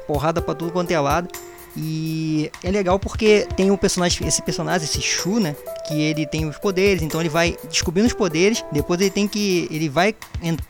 porrada 0.07 0.41
para 0.41 0.55
tudo 0.55 0.71
quanto 0.71 0.93
é 0.93 1.01
lado. 1.01 1.29
E 1.77 2.51
é 2.63 2.71
legal 2.71 2.99
porque 2.99 3.49
tem 3.57 3.71
o 3.71 3.77
personagem, 3.77 4.27
esse 4.27 4.41
personagem, 4.43 4.85
esse 4.85 5.03
Shu, 5.03 5.41
né? 5.41 5.57
Que 5.89 6.01
ele 6.01 6.25
tem 6.25 6.47
os 6.47 6.57
poderes, 6.57 7.03
então 7.03 7.21
ele 7.21 7.29
vai 7.29 7.57
descobrindo 7.69 8.07
os 8.07 8.15
poderes, 8.15 8.65
depois 8.71 9.01
ele 9.01 9.11
tem 9.11 9.27
que. 9.27 9.67
Ele 9.71 9.89
vai 9.89 10.15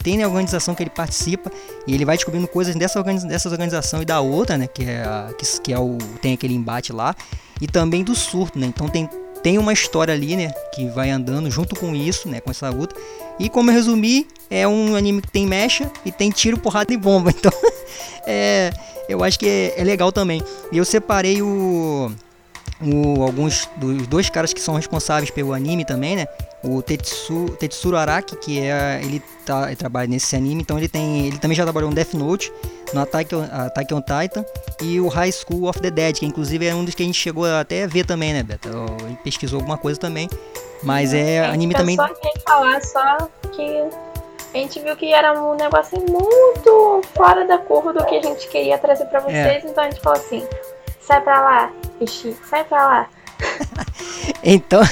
tem 0.03 0.23
a 0.23 0.29
organização 0.29 0.75
que 0.75 0.83
ele 0.83 0.91
participa 0.91 1.51
e 1.87 1.95
ele 1.95 2.05
vai 2.05 2.17
descobrindo 2.17 2.49
coisas 2.49 2.75
dessa, 2.75 2.99
organiz, 2.99 3.23
dessa 3.25 3.49
organização 3.49 4.01
e 4.01 4.05
da 4.05 4.21
outra, 4.21 4.57
né? 4.57 4.67
Que 4.67 4.85
é, 4.85 5.03
a, 5.03 5.35
que, 5.37 5.61
que 5.61 5.73
é 5.73 5.79
o. 5.79 5.99
tem 6.23 6.33
aquele 6.33 6.55
embate 6.55 6.93
lá. 6.93 7.15
E 7.61 7.67
também 7.67 8.03
do 8.03 8.15
surto, 8.15 8.59
né? 8.59 8.67
Então 8.67 8.89
tem, 8.89 9.09
tem 9.45 9.59
uma 9.59 9.75
história 9.75 10.15
ali, 10.15 10.37
né? 10.37 10.51
Que 10.75 10.89
vai 10.89 11.11
andando 11.11 11.51
junto 11.51 11.77
com 11.77 11.95
isso, 11.95 12.29
né? 12.31 12.41
Com 12.41 12.51
essa 12.51 12.71
luta. 12.71 12.97
E 13.39 13.51
como 13.51 13.71
eu 13.71 13.75
resumi, 13.75 14.27
é 14.49 14.67
um 14.67 14.97
anime 14.97 15.21
que 15.21 15.31
tem 15.31 15.47
mecha 15.47 15.93
e 16.03 16.11
tem 16.11 16.31
tiro, 16.31 16.59
porrada 16.59 16.93
e 16.93 16.97
bomba. 16.97 17.31
Então 17.39 17.53
é 18.27 18.73
eu 19.07 19.23
acho 19.23 19.39
que 19.39 19.47
é, 19.47 19.75
é 19.77 19.85
legal 19.85 20.11
também. 20.11 20.43
E 20.73 20.79
eu 20.79 20.85
separei 20.85 21.43
o, 21.43 22.11
o, 22.85 23.23
alguns 23.23 23.69
dos 23.77 24.07
dois 24.07 24.29
caras 24.29 24.53
que 24.53 24.61
são 24.61 24.75
responsáveis 24.75 25.31
pelo 25.31 25.53
anime 25.53 25.85
também, 25.85 26.17
né? 26.17 26.27
O 26.63 26.81
Tetsu, 26.83 27.47
Tetsuro 27.59 27.97
Araki, 27.97 28.37
que 28.37 28.61
é 28.61 29.01
ele, 29.03 29.23
tá, 29.45 29.67
ele 29.67 29.77
trabalha 29.77 30.09
nesse 30.09 30.35
anime, 30.35 30.63
então 30.63 30.79
ele 30.79 30.89
tem 30.89 31.27
ele 31.27 31.39
também 31.39 31.57
já 31.57 31.65
trabalhou 31.65 31.91
no 31.91 31.95
Death 31.95 32.15
Note, 32.15 32.53
no 32.93 33.01
Attack, 33.01 33.35
Attack 33.35 33.95
on 33.95 34.01
Titan 34.01 34.45
e 34.81 35.01
o 35.01 35.09
High 35.09 35.33
School 35.33 35.69
of 35.69 35.81
the 35.81 35.91
Dead, 35.91 36.19
que 36.19 36.27
inclusive 36.27 36.67
é 36.67 36.75
um 36.75 36.85
dos 36.85 36.95
que 36.95 37.03
a 37.03 37.07
gente 37.07 37.19
chegou 37.19 37.47
até 37.47 37.85
a 37.85 37.87
ver 37.87 38.07
também, 38.07 38.33
né, 38.33 38.43
Beto? 38.43 38.69
Ele 39.05 39.19
pesquisou 39.23 39.59
alguma 39.59 39.77
coisa 39.77 39.99
também, 39.99 40.29
mas 40.83 41.13
é, 41.13 41.37
é 41.37 41.47
anime 41.47 41.75
também. 41.75 41.97
Só 41.97 42.09
quem 42.09 42.33
falar 42.47 42.83
só 42.83 43.29
que 43.53 43.85
a 44.55 44.59
gente 44.59 44.81
viu 44.81 44.97
que 44.97 45.13
era 45.13 45.33
um 45.39 45.57
negócio 45.57 45.99
muito 45.99 47.03
fora 47.15 47.47
da 47.47 47.59
curva 47.59 47.93
do 47.93 48.05
que 48.05 48.17
a 48.17 48.23
gente 48.23 48.49
queria 48.49 48.79
trazer 48.79 49.05
pra 49.07 49.21
vocês, 49.21 49.65
então 49.65 49.85
a 49.85 49.91
gente 49.91 50.01
falou 50.01 50.19
assim: 50.19 50.47
sai 51.01 51.21
pra 51.21 51.41
lá, 51.41 51.73
Ixi, 52.01 52.37
sai 52.49 52.65
pra 52.65 52.87
lá. 52.87 53.09
Então, 54.43 54.83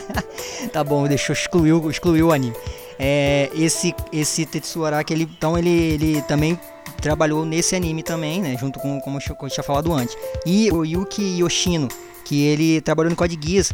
tá 0.72 0.84
bom, 0.84 1.06
deixou 1.08 1.32
excluiu, 1.32 1.90
excluiu 1.90 2.28
o 2.28 2.32
anime. 2.32 2.54
É, 2.98 3.50
esse 3.54 3.94
esse 4.12 4.44
Tetsuo 4.44 4.84
Araki, 4.84 5.12
ele 5.12 5.24
então 5.24 5.56
ele, 5.58 5.70
ele 5.70 6.22
também 6.22 6.58
trabalhou 7.00 7.44
nesse 7.44 7.74
anime 7.74 8.02
também, 8.02 8.40
né, 8.40 8.56
junto 8.58 8.78
com 8.78 9.00
como 9.00 9.18
eu 9.18 9.48
tinha 9.48 9.64
falado 9.64 9.92
antes. 9.92 10.16
E 10.46 10.70
o 10.70 10.84
Yuki 10.84 11.40
Yoshino, 11.40 11.88
que 12.24 12.42
ele 12.44 12.80
trabalhou 12.80 13.10
no 13.10 13.16
Code 13.16 13.38
Geass, 13.42 13.72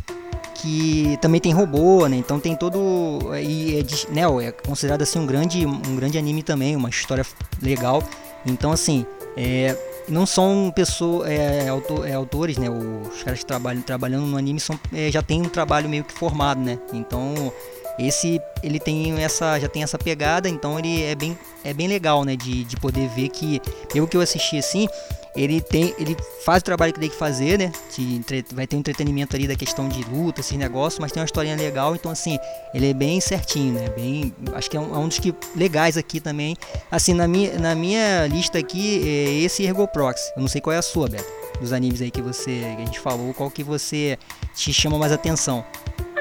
que 0.54 1.18
também 1.20 1.40
tem 1.40 1.52
robô, 1.52 2.06
né? 2.08 2.16
Então 2.16 2.40
tem 2.40 2.56
todo 2.56 3.20
e 3.40 3.78
é, 3.78 4.12
né, 4.12 4.22
é 4.46 4.52
considerado 4.52 5.02
assim 5.02 5.18
um 5.18 5.26
grande 5.26 5.66
um 5.66 5.96
grande 5.96 6.16
anime 6.16 6.42
também, 6.42 6.74
uma 6.74 6.88
história 6.88 7.24
legal. 7.60 8.02
Então 8.46 8.72
assim, 8.72 9.04
é, 9.36 9.76
não 10.08 10.26
são 10.26 10.72
pessoas, 10.74 11.28
é, 11.30 11.68
autor, 11.68 12.08
é, 12.08 12.14
autores, 12.14 12.56
né? 12.58 12.68
Os 12.68 13.22
caras 13.22 13.40
que 13.40 13.46
trabalham 13.46 13.82
trabalhando 13.82 14.26
no 14.26 14.36
anime 14.36 14.60
são, 14.60 14.78
é, 14.92 15.10
já 15.10 15.22
tem 15.22 15.40
um 15.40 15.48
trabalho 15.48 15.88
meio 15.88 16.04
que 16.04 16.12
formado, 16.12 16.60
né? 16.60 16.78
Então 16.92 17.52
esse 17.98 18.40
ele 18.62 18.78
tem 18.78 19.20
essa 19.22 19.58
já 19.58 19.68
tem 19.68 19.82
essa 19.82 19.98
pegada, 19.98 20.48
então 20.48 20.78
ele 20.78 21.02
é 21.02 21.14
bem 21.14 21.36
é 21.64 21.74
bem 21.74 21.88
legal, 21.88 22.24
né? 22.24 22.36
De, 22.36 22.64
de 22.64 22.76
poder 22.76 23.08
ver 23.08 23.28
que 23.28 23.60
eu 23.94 24.06
que 24.06 24.16
eu 24.16 24.20
assisti 24.20 24.58
assim, 24.58 24.88
ele 25.34 25.60
tem 25.60 25.94
ele 25.98 26.16
faz 26.44 26.60
o 26.60 26.64
trabalho 26.64 26.92
que 26.92 27.00
tem 27.00 27.08
que 27.08 27.16
fazer, 27.16 27.58
né? 27.58 27.72
De, 27.96 28.44
vai 28.52 28.66
ter 28.66 28.76
um 28.76 28.80
entretenimento 28.80 29.34
ali 29.36 29.46
da 29.46 29.56
questão 29.56 29.88
de 29.88 30.02
luta, 30.04 30.40
esses 30.40 30.56
negócios, 30.56 30.98
mas 30.98 31.12
tem 31.12 31.20
uma 31.20 31.26
historinha 31.26 31.56
legal, 31.56 31.94
então 31.94 32.10
assim, 32.10 32.38
ele 32.72 32.90
é 32.90 32.94
bem 32.94 33.20
certinho, 33.20 33.74
né? 33.74 33.88
Bem, 33.90 34.34
acho 34.54 34.70
que 34.70 34.76
é 34.76 34.80
um, 34.80 34.94
é 34.94 34.98
um 34.98 35.08
dos 35.08 35.18
que 35.18 35.34
legais 35.56 35.96
aqui 35.96 36.20
também. 36.20 36.56
Assim, 36.90 37.14
na 37.14 37.26
minha, 37.28 37.58
na 37.58 37.74
minha 37.74 38.26
lista 38.26 38.58
aqui, 38.58 39.02
é 39.06 39.44
esse 39.44 39.64
Ergoprox. 39.64 40.32
Eu 40.36 40.42
não 40.42 40.48
sei 40.48 40.60
qual 40.60 40.74
é 40.74 40.78
a 40.78 40.82
sua, 40.82 41.08
Beto, 41.08 41.30
dos 41.60 41.72
animes 41.72 42.00
aí 42.00 42.10
que 42.10 42.22
você 42.22 42.60
que 42.76 42.82
a 42.82 42.84
gente 42.84 43.00
falou, 43.00 43.34
qual 43.34 43.50
que 43.50 43.62
você 43.62 44.18
te 44.54 44.72
chama 44.72 44.98
mais 44.98 45.12
atenção? 45.12 45.64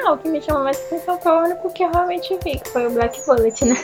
Ah, 0.08 0.13
o 0.13 0.17
que 0.17 0.30
me 0.30 0.41
chamou 0.41 0.63
mais 0.63 0.78
atenção 0.78 1.20
foi 1.20 1.32
o 1.34 1.43
único 1.43 1.70
que 1.70 1.84
eu 1.84 1.91
realmente 1.91 2.34
vi, 2.41 2.58
que 2.58 2.70
foi 2.70 2.88
o 2.88 2.91
Black 2.91 3.22
Bullet, 3.26 3.65
né? 3.65 3.76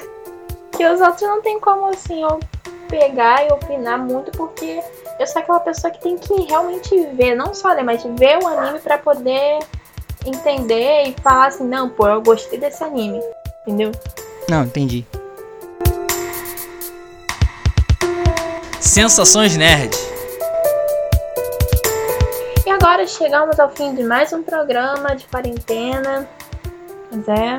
Que 0.72 0.88
os 0.88 1.02
outros 1.02 1.22
não 1.22 1.42
tem 1.42 1.60
como 1.60 1.88
assim 1.88 2.24
eu 2.24 2.40
pegar 2.88 3.46
e 3.46 3.52
opinar 3.52 4.00
muito, 4.00 4.32
porque 4.32 4.82
eu 5.20 5.28
sou 5.28 5.42
aquela 5.42 5.60
pessoa 5.60 5.92
que 5.92 6.00
tem 6.00 6.18
que 6.18 6.34
realmente 6.44 6.98
ver, 7.08 7.36
não 7.36 7.54
só 7.54 7.74
ler, 7.74 7.84
mas 7.84 8.02
ver 8.04 8.42
o 8.42 8.48
anime 8.48 8.80
para 8.80 8.98
poder 8.98 9.60
entender 10.26 11.10
e 11.10 11.16
falar 11.22 11.48
assim, 11.48 11.66
não, 11.66 11.90
pô, 11.90 12.08
eu 12.08 12.22
gostei 12.22 12.58
desse 12.58 12.82
anime. 12.86 13.20
Entendeu? 13.68 13.92
Não, 14.50 14.64
entendi. 14.64 15.06
Sensações 18.80 19.58
Nerd. 19.58 20.13
Agora 22.84 23.08
chegamos 23.08 23.58
ao 23.62 23.70
fim 23.70 23.96
de 23.96 24.04
mais 24.04 24.34
um 24.34 24.44
programa 24.44 25.16
de 25.16 25.26
quarentena. 25.28 26.28
Pois 27.10 27.28
é. 27.30 27.58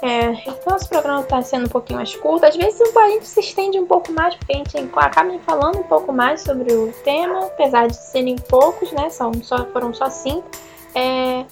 É, 0.00 0.30
então 0.48 0.74
esse 0.76 0.88
programa 0.88 1.20
está 1.20 1.42
sendo 1.42 1.66
um 1.66 1.68
pouquinho 1.68 1.98
mais 1.98 2.16
curto. 2.16 2.46
Às 2.46 2.56
vezes 2.56 2.80
a 2.80 3.08
gente 3.10 3.26
se 3.26 3.40
estende 3.40 3.78
um 3.78 3.84
pouco 3.84 4.10
mais, 4.12 4.34
porque 4.34 4.54
a 4.54 4.56
gente 4.56 4.78
acaba 4.96 5.38
falando 5.40 5.80
um 5.80 5.82
pouco 5.82 6.10
mais 6.10 6.40
sobre 6.40 6.72
o 6.72 6.90
tema, 7.04 7.44
apesar 7.44 7.86
de 7.86 7.96
serem 7.96 8.36
poucos, 8.36 8.90
né? 8.92 9.10
São, 9.10 9.30
só, 9.42 9.66
foram 9.66 9.92
só 9.92 10.08
cinco. 10.08 10.48
É, 10.94 11.44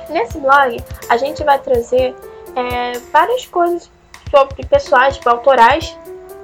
Nesse 0.10 0.38
blog, 0.38 0.84
a 1.10 1.18
gente 1.18 1.44
vai 1.44 1.60
trazer 1.60 2.14
é, 2.56 2.94
várias 3.12 3.46
coisas 3.46 3.90
sobre 4.30 4.66
pessoais, 4.66 5.16
tipo, 5.16 5.30
autorais, 5.30 5.98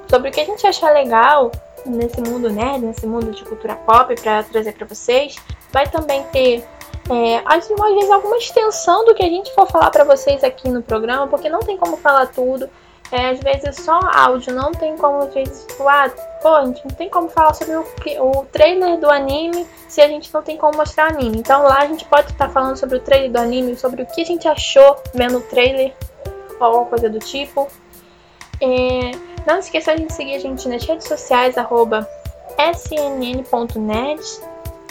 sobre 0.10 0.30
o 0.30 0.32
que 0.32 0.40
a 0.40 0.46
gente 0.46 0.66
achar 0.66 0.94
legal 0.94 1.52
nesse 1.86 2.22
mundo 2.22 2.50
nerd, 2.50 2.86
nesse 2.86 3.06
mundo 3.06 3.32
de 3.32 3.44
cultura 3.44 3.76
pop, 3.76 4.16
para 4.22 4.44
trazer 4.44 4.74
para 4.74 4.88
vocês. 4.88 5.36
Vai 5.72 5.88
também 5.88 6.24
ter 6.32 6.64
é, 7.10 7.42
às 7.46 7.68
vezes 7.68 8.12
alguma 8.12 8.38
extensão 8.38 9.06
do 9.06 9.16
que 9.16 9.24
a 9.24 9.30
gente 9.30 9.54
for 9.54 9.68
falar 9.68 9.90
para 9.92 10.04
vocês 10.04 10.44
aqui 10.44 10.70
no 10.70 10.82
programa, 10.82 11.28
porque 11.28 11.50
não 11.50 11.60
tem 11.60 11.78
como 11.78 11.98
falar 11.98 12.28
tudo. 12.28 12.70
É, 13.12 13.30
às 13.30 13.40
vezes 13.40 13.78
só 13.78 14.00
áudio, 14.14 14.54
não 14.54 14.72
tem 14.72 14.98
como, 14.98 15.20
às 15.20 15.34
vezes, 15.34 15.66
tipo, 15.66 15.88
ah, 15.88 16.10
pô, 16.42 16.50
a 16.50 16.66
gente 16.66 16.86
não 16.86 16.94
tem 16.94 17.10
como 17.10 17.30
falar 17.30 17.54
sobre 17.54 17.76
o, 17.76 17.86
o 18.20 18.46
trailer 18.46 19.00
do 19.00 19.10
anime 19.10 19.66
se 19.88 20.02
a 20.02 20.08
gente 20.10 20.34
não 20.34 20.42
tem 20.42 20.58
como 20.58 20.78
mostrar 20.78 21.08
anime. 21.08 21.38
Então 21.38 21.64
lá 21.64 21.80
a 21.80 21.86
gente 21.88 22.04
pode 22.06 22.32
estar 22.32 22.50
falando 22.50 22.76
sobre 22.76 22.98
o 22.98 23.00
trailer 23.00 23.32
do 23.32 23.38
anime, 23.38 23.78
sobre 23.78 24.02
o 24.02 24.06
que 24.06 24.22
a 24.22 24.26
gente 24.26 24.48
achou 24.48 24.98
vendo 25.14 25.38
o 25.38 25.42
trailer, 25.42 25.94
ou 26.60 26.66
alguma 26.66 26.86
coisa 26.86 27.10
do 27.10 27.20
tipo. 27.20 27.70
É, 28.60 29.12
não 29.46 29.60
esqueça 29.60 29.96
de 29.96 30.12
seguir 30.12 30.36
a 30.36 30.40
gente 30.40 30.68
nas 30.68 30.84
redes 30.84 31.08
sociais, 31.08 31.58
arroba 31.58 32.08
snn.net 32.60 34.22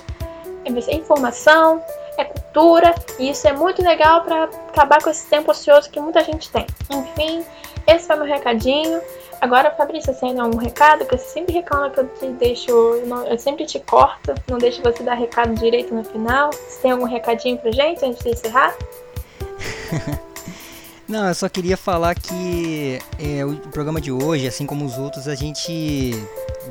É 0.64 0.94
informação, 0.94 1.82
é 2.16 2.24
cultura, 2.24 2.94
e 3.18 3.30
isso 3.30 3.48
é 3.48 3.52
muito 3.52 3.82
legal 3.82 4.22
para 4.22 4.44
acabar 4.44 5.02
com 5.02 5.08
esse 5.08 5.26
tempo 5.28 5.50
ocioso 5.50 5.90
que 5.90 5.98
muita 5.98 6.22
gente 6.22 6.48
tem. 6.50 6.66
Enfim, 6.90 7.42
esse 7.86 8.06
foi 8.06 8.16
meu 8.16 8.26
recadinho. 8.26 9.00
Agora, 9.40 9.70
Fabrício, 9.70 10.12
você 10.12 10.26
ainda 10.26 10.44
um 10.44 10.56
recado? 10.56 11.04
Que 11.04 11.16
você 11.16 11.24
sempre 11.24 11.54
reclama 11.54 11.90
que 11.90 12.00
eu 12.00 12.08
te 12.08 12.26
deixo. 12.32 12.70
Eu 12.70 13.38
sempre 13.38 13.64
te 13.66 13.78
corto, 13.78 14.34
não 14.48 14.58
deixo 14.58 14.82
você 14.82 15.02
dar 15.02 15.14
recado 15.14 15.54
direito 15.54 15.94
no 15.94 16.04
final. 16.04 16.50
Você 16.52 16.82
tem 16.82 16.90
algum 16.90 17.04
recadinho 17.04 17.56
pra 17.58 17.70
gente 17.70 18.04
antes 18.04 18.22
de 18.22 18.30
encerrar? 18.30 18.74
Não, 21.08 21.26
eu 21.26 21.34
só 21.34 21.48
queria 21.48 21.74
falar 21.74 22.14
que 22.14 22.98
é, 23.18 23.42
o 23.42 23.56
programa 23.70 23.98
de 23.98 24.12
hoje, 24.12 24.46
assim 24.46 24.66
como 24.66 24.84
os 24.84 24.98
outros, 24.98 25.26
a 25.26 25.34
gente 25.34 26.10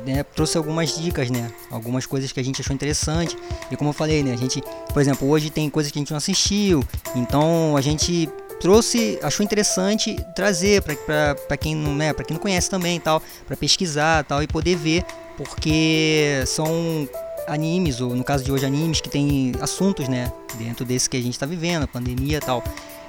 né, 0.06 0.22
trouxe 0.22 0.56
algumas 0.56 0.96
dicas, 0.96 1.28
né? 1.28 1.50
Algumas 1.68 2.06
coisas 2.06 2.30
que 2.30 2.38
a 2.38 2.44
gente 2.44 2.60
achou 2.60 2.72
interessante. 2.72 3.36
E 3.68 3.76
como 3.76 3.90
eu 3.90 3.94
falei, 3.94 4.22
né? 4.22 4.32
A 4.32 4.36
gente, 4.36 4.62
por 4.92 5.00
exemplo, 5.00 5.28
hoje 5.28 5.50
tem 5.50 5.68
coisas 5.68 5.90
que 5.90 5.98
a 5.98 6.02
gente 6.02 6.12
não 6.12 6.18
assistiu. 6.18 6.84
Então 7.16 7.76
a 7.76 7.80
gente 7.80 8.30
trouxe, 8.60 9.18
achou 9.22 9.44
interessante 9.44 10.16
trazer 10.34 10.82
para 10.82 11.56
quem 11.56 11.74
não, 11.74 11.94
né, 11.94 12.12
para 12.12 12.24
quem 12.24 12.34
não 12.34 12.42
conhece 12.42 12.68
também, 12.68 12.98
tal, 13.00 13.22
para 13.46 13.56
pesquisar, 13.56 14.24
tal 14.24 14.42
e 14.42 14.46
poder 14.46 14.76
ver, 14.76 15.04
porque 15.36 16.42
são 16.46 17.08
animes 17.46 18.00
ou 18.00 18.14
no 18.14 18.24
caso 18.24 18.44
de 18.44 18.52
hoje 18.52 18.66
animes 18.66 19.00
que 19.00 19.08
tem 19.08 19.52
assuntos, 19.60 20.08
né, 20.08 20.32
dentro 20.56 20.84
desse 20.84 21.08
que 21.08 21.16
a 21.16 21.22
gente 21.22 21.34
está 21.34 21.46
vivendo, 21.46 21.84
a 21.84 21.88
pandemia, 21.88 22.40
tal. 22.40 22.62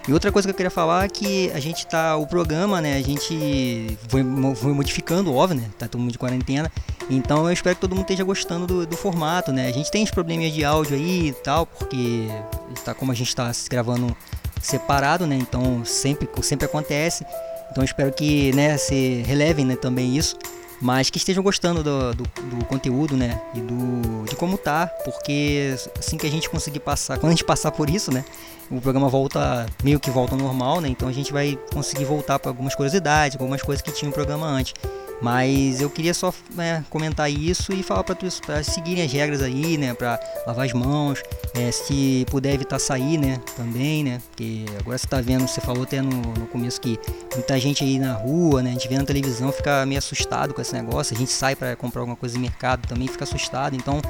E 0.08 0.14
outra 0.14 0.32
coisa 0.32 0.48
que 0.48 0.52
eu 0.52 0.56
queria 0.56 0.72
falar 0.72 1.06
é 1.06 1.08
que 1.08 1.52
a 1.52 1.60
gente 1.60 1.86
tá. 1.86 2.16
O 2.16 2.26
programa, 2.26 2.82
né? 2.82 2.96
A 2.96 3.02
gente 3.02 3.96
foi, 4.08 4.24
foi 4.56 4.74
modificando, 4.74 5.32
óbvio, 5.36 5.60
né? 5.60 5.70
Tá 5.78 5.88
todo 5.88 6.02
mundo 6.02 6.12
de 6.12 6.18
quarentena. 6.18 6.72
Então 7.10 7.46
eu 7.46 7.52
espero 7.52 7.76
que 7.76 7.82
todo 7.82 7.92
mundo 7.92 8.06
esteja 8.06 8.24
gostando 8.24 8.66
do, 8.66 8.88
do 8.88 8.98
formato, 8.98 9.52
né? 9.52 9.68
A 9.68 9.72
gente 9.72 9.92
tem 9.92 10.04
os 10.04 10.10
probleminhas 10.10 10.52
de 10.52 10.64
áudio 10.66 10.96
aí 10.96 11.28
e 11.28 11.34
tal, 11.34 11.68
porque 11.68 12.28
tá 12.84 12.96
como 12.96 13.12
a 13.12 13.16
gente 13.16 13.28
está 13.28 13.52
gravando 13.70 14.16
separado, 14.62 15.26
né? 15.26 15.36
Então 15.36 15.84
sempre, 15.86 16.28
sempre 16.41 16.65
acontece. 16.65 17.26
Então 17.72 17.84
espero 17.84 18.12
que 18.12 18.52
né, 18.54 18.78
se 18.78 19.24
relevem 19.26 19.65
né, 19.65 19.76
também 19.76 20.17
isso. 20.17 20.38
Mas 20.82 21.10
que 21.10 21.17
estejam 21.17 21.43
gostando 21.43 21.84
do, 21.84 22.13
do, 22.13 22.24
do, 22.24 22.65
conteúdo, 22.65 23.17
né? 23.17 23.39
E 23.54 23.60
do, 23.60 24.24
de 24.26 24.36
como 24.38 24.58
tá. 24.58 24.88
Porque 25.04 25.76
assim 25.98 26.17
que 26.17 26.26
a 26.26 26.32
gente 26.32 26.50
conseguir 26.50 26.80
passar, 26.80 27.17
quando 27.19 27.32
a 27.32 27.36
gente 27.36 27.43
passar 27.43 27.72
por 27.72 27.89
isso, 27.89 28.13
né? 28.13 28.24
O 28.72 28.80
programa 28.80 29.10
volta, 29.10 29.65
meio 29.84 30.00
que 30.00 30.10
volta 30.10 30.36
ao 30.36 30.39
normal, 30.39 30.80
né? 30.80 30.88
Então 30.88 31.10
a 31.10 31.12
gente 31.12 31.34
vai 31.34 31.60
conseguir 31.74 32.06
voltar 32.06 32.39
para 32.39 32.50
algumas 32.50 32.76
curiosidades, 32.76 33.36
algumas 33.36 33.62
coisas 33.62 33.82
que 33.82 33.91
tinha 33.91 34.10
o 34.10 34.13
programa 34.13 34.48
antes. 34.48 34.74
Mas 35.21 35.82
eu 35.82 35.89
queria 35.89 36.13
só 36.13 36.34
né, 36.51 36.84
comentar 36.89 37.29
isso 37.29 37.73
e 37.73 37.84
falar 37.84 38.03
para 38.03 38.63
seguirem 38.63 39.03
as 39.03 39.12
regras 39.12 39.41
aí, 39.41 39.77
né? 39.77 39.93
Para 39.93 40.19
lavar 40.47 40.65
as 40.65 40.73
mãos, 40.73 41.21
é, 41.53 41.71
se 41.71 42.25
puder 42.29 42.53
evitar 42.53 42.79
sair, 42.79 43.17
né? 43.17 43.39
Também, 43.55 44.03
né? 44.03 44.21
Porque 44.29 44.65
agora 44.79 44.97
você 44.97 45.08
tá 45.08 45.19
vendo, 45.19 45.47
você 45.47 45.60
falou 45.60 45.84
até 45.84 46.01
no, 46.01 46.10
no 46.10 46.47
começo 46.47 46.79
que 46.79 46.97
muita 47.36 47.60
gente 47.60 47.84
aí 47.84 47.99
na 47.99 48.13
rua, 48.13 48.63
né? 48.63 48.69
A 48.69 48.73
gente 48.73 48.88
vê 48.88 48.97
na 48.97 49.03
televisão, 49.03 49.51
fica 49.51 49.86
meio 49.86 49.99
assustado 49.99 50.53
com 50.53 50.62
esse 50.62 50.73
negócio. 50.73 51.15
A 51.15 51.19
gente 51.19 51.32
sai 51.32 51.55
para 51.55 51.75
comprar 51.75 52.01
alguma 52.01 52.15
coisa 52.15 52.36
no 52.36 52.41
mercado 52.41 52.88
também, 52.88 53.08
fica 53.08 53.25
assustado. 53.25 53.75
Então 53.75 54.01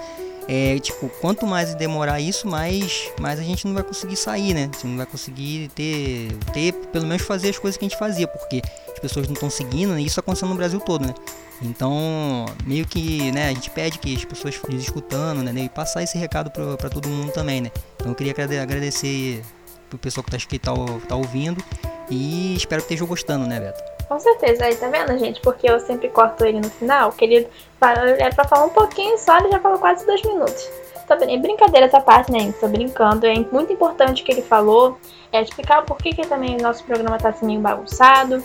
é 0.51 0.79
tipo, 0.79 1.07
quanto 1.21 1.45
mais 1.45 1.75
demorar 1.75 2.19
isso, 2.19 2.47
mais, 2.47 3.11
mais 3.19 3.39
a 3.39 3.43
gente 3.43 3.67
não 3.67 3.73
vai 3.75 3.83
conseguir 3.83 4.15
sair, 4.15 4.55
né? 4.55 4.61
Gente 4.73 4.87
não 4.87 4.97
vai 4.97 5.05
conseguir 5.05 5.69
ter, 5.75 6.35
ter, 6.51 6.73
pelo 6.91 7.05
menos 7.05 7.21
fazer 7.21 7.49
as 7.49 7.59
coisas 7.59 7.77
que 7.77 7.85
a 7.85 7.87
gente 7.87 7.99
fazia, 7.99 8.27
porque 8.27 8.59
as 8.99 9.01
pessoas 9.01 9.27
não 9.27 9.33
estão 9.33 9.49
seguindo, 9.49 9.97
e 9.97 10.05
isso 10.05 10.19
acontecendo 10.19 10.49
no 10.49 10.55
Brasil 10.55 10.79
todo, 10.79 11.07
né? 11.07 11.15
Então, 11.61 12.45
meio 12.65 12.85
que, 12.85 13.31
né, 13.31 13.47
a 13.47 13.53
gente 13.53 13.69
pede 13.69 13.97
que 13.97 14.15
as 14.15 14.25
pessoas 14.25 14.55
estejam 14.55 14.79
escutando, 14.79 15.41
né, 15.41 15.61
e 15.61 15.69
passar 15.69 16.03
esse 16.03 16.17
recado 16.17 16.51
para 16.51 16.89
todo 16.89 17.07
mundo 17.07 17.31
também, 17.31 17.61
né? 17.61 17.71
Então 17.95 18.11
eu 18.11 18.15
queria 18.15 18.33
agradecer 18.61 19.41
pro 19.89 19.97
pessoal 19.97 20.23
que 20.23 20.31
tá, 20.31 20.37
que 20.37 20.59
tá, 20.59 20.73
tá 21.07 21.15
ouvindo 21.15 21.63
e 22.09 22.55
espero 22.55 22.81
que 22.81 22.87
estejam 22.87 23.07
gostando, 23.07 23.47
né, 23.47 23.59
Beto? 23.59 23.81
Com 24.07 24.19
certeza, 24.19 24.65
aí 24.65 24.75
tá 24.75 24.87
vendo, 24.87 25.17
gente? 25.17 25.39
Porque 25.41 25.69
eu 25.69 25.79
sempre 25.79 26.09
corto 26.09 26.43
ele 26.43 26.59
no 26.59 26.69
final, 26.69 27.11
que 27.11 27.23
ele 27.23 27.47
era 27.81 28.33
pra 28.35 28.45
falar 28.45 28.65
um 28.65 28.69
pouquinho 28.69 29.17
só, 29.17 29.37
ele 29.37 29.51
já 29.51 29.59
falou 29.59 29.79
quase 29.79 30.05
dois 30.05 30.21
minutos. 30.23 30.67
Tá 31.07 31.15
bem, 31.15 31.41
brincadeira 31.41 31.87
essa 31.87 31.99
parte, 31.99 32.31
né? 32.31 32.53
Tô 32.59 32.67
brincando. 32.67 33.25
É 33.25 33.33
muito 33.51 33.73
importante 33.73 34.21
o 34.21 34.25
que 34.25 34.31
ele 34.31 34.43
falou. 34.43 34.95
É 35.31 35.41
explicar 35.41 35.83
por 35.83 35.97
que, 35.97 36.13
que 36.13 36.27
também 36.27 36.57
o 36.57 36.61
nosso 36.61 36.83
programa 36.83 37.17
tá 37.17 37.29
assim 37.29 37.47
meio 37.47 37.59
bagunçado. 37.59 38.43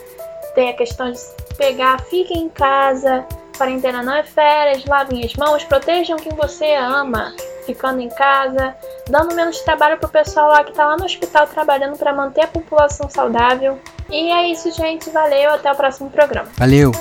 Tem 0.55 0.71
a 0.71 0.73
questão 0.73 1.11
de 1.11 1.19
pegar, 1.57 2.01
fiquem 2.03 2.45
em 2.45 2.49
casa, 2.49 3.27
quarentena 3.59 4.03
não 4.03 4.15
é 4.15 4.23
férias, 4.23 4.85
lavem 4.85 5.25
as 5.25 5.35
mãos, 5.35 5.65
protejam 5.65 6.17
quem 6.17 6.33
você 6.33 6.75
ama, 6.75 7.35
ficando 7.67 8.01
em 8.01 8.09
casa, 8.09 8.75
dando 9.09 9.35
menos 9.35 9.59
trabalho 9.61 9.99
pro 9.99 10.09
pessoal 10.09 10.49
lá 10.49 10.63
que 10.63 10.73
tá 10.73 10.87
lá 10.87 10.97
no 10.97 11.05
hospital 11.05 11.49
trabalhando 11.49 11.99
para 11.99 12.13
manter 12.13 12.43
a 12.43 12.47
população 12.47 13.11
saudável. 13.11 13.81
E 14.09 14.31
é 14.31 14.49
isso, 14.49 14.71
gente. 14.71 15.11
Valeu, 15.11 15.51
até 15.55 15.73
o 15.73 15.75
próximo 15.75 16.09
programa. 16.11 16.49
Valeu! 16.57 16.93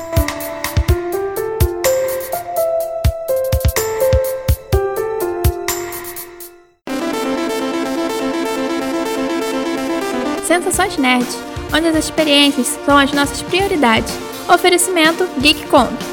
Sensações 10.43 10.97
Nerd, 10.97 11.52
onde 11.73 11.87
as 11.87 11.95
experiências 11.95 12.77
são 12.85 12.97
as 12.97 13.11
nossas 13.11 13.41
prioridades. 13.41 14.13
Oferecimento 14.47 15.27
GeekCon. 15.41 16.12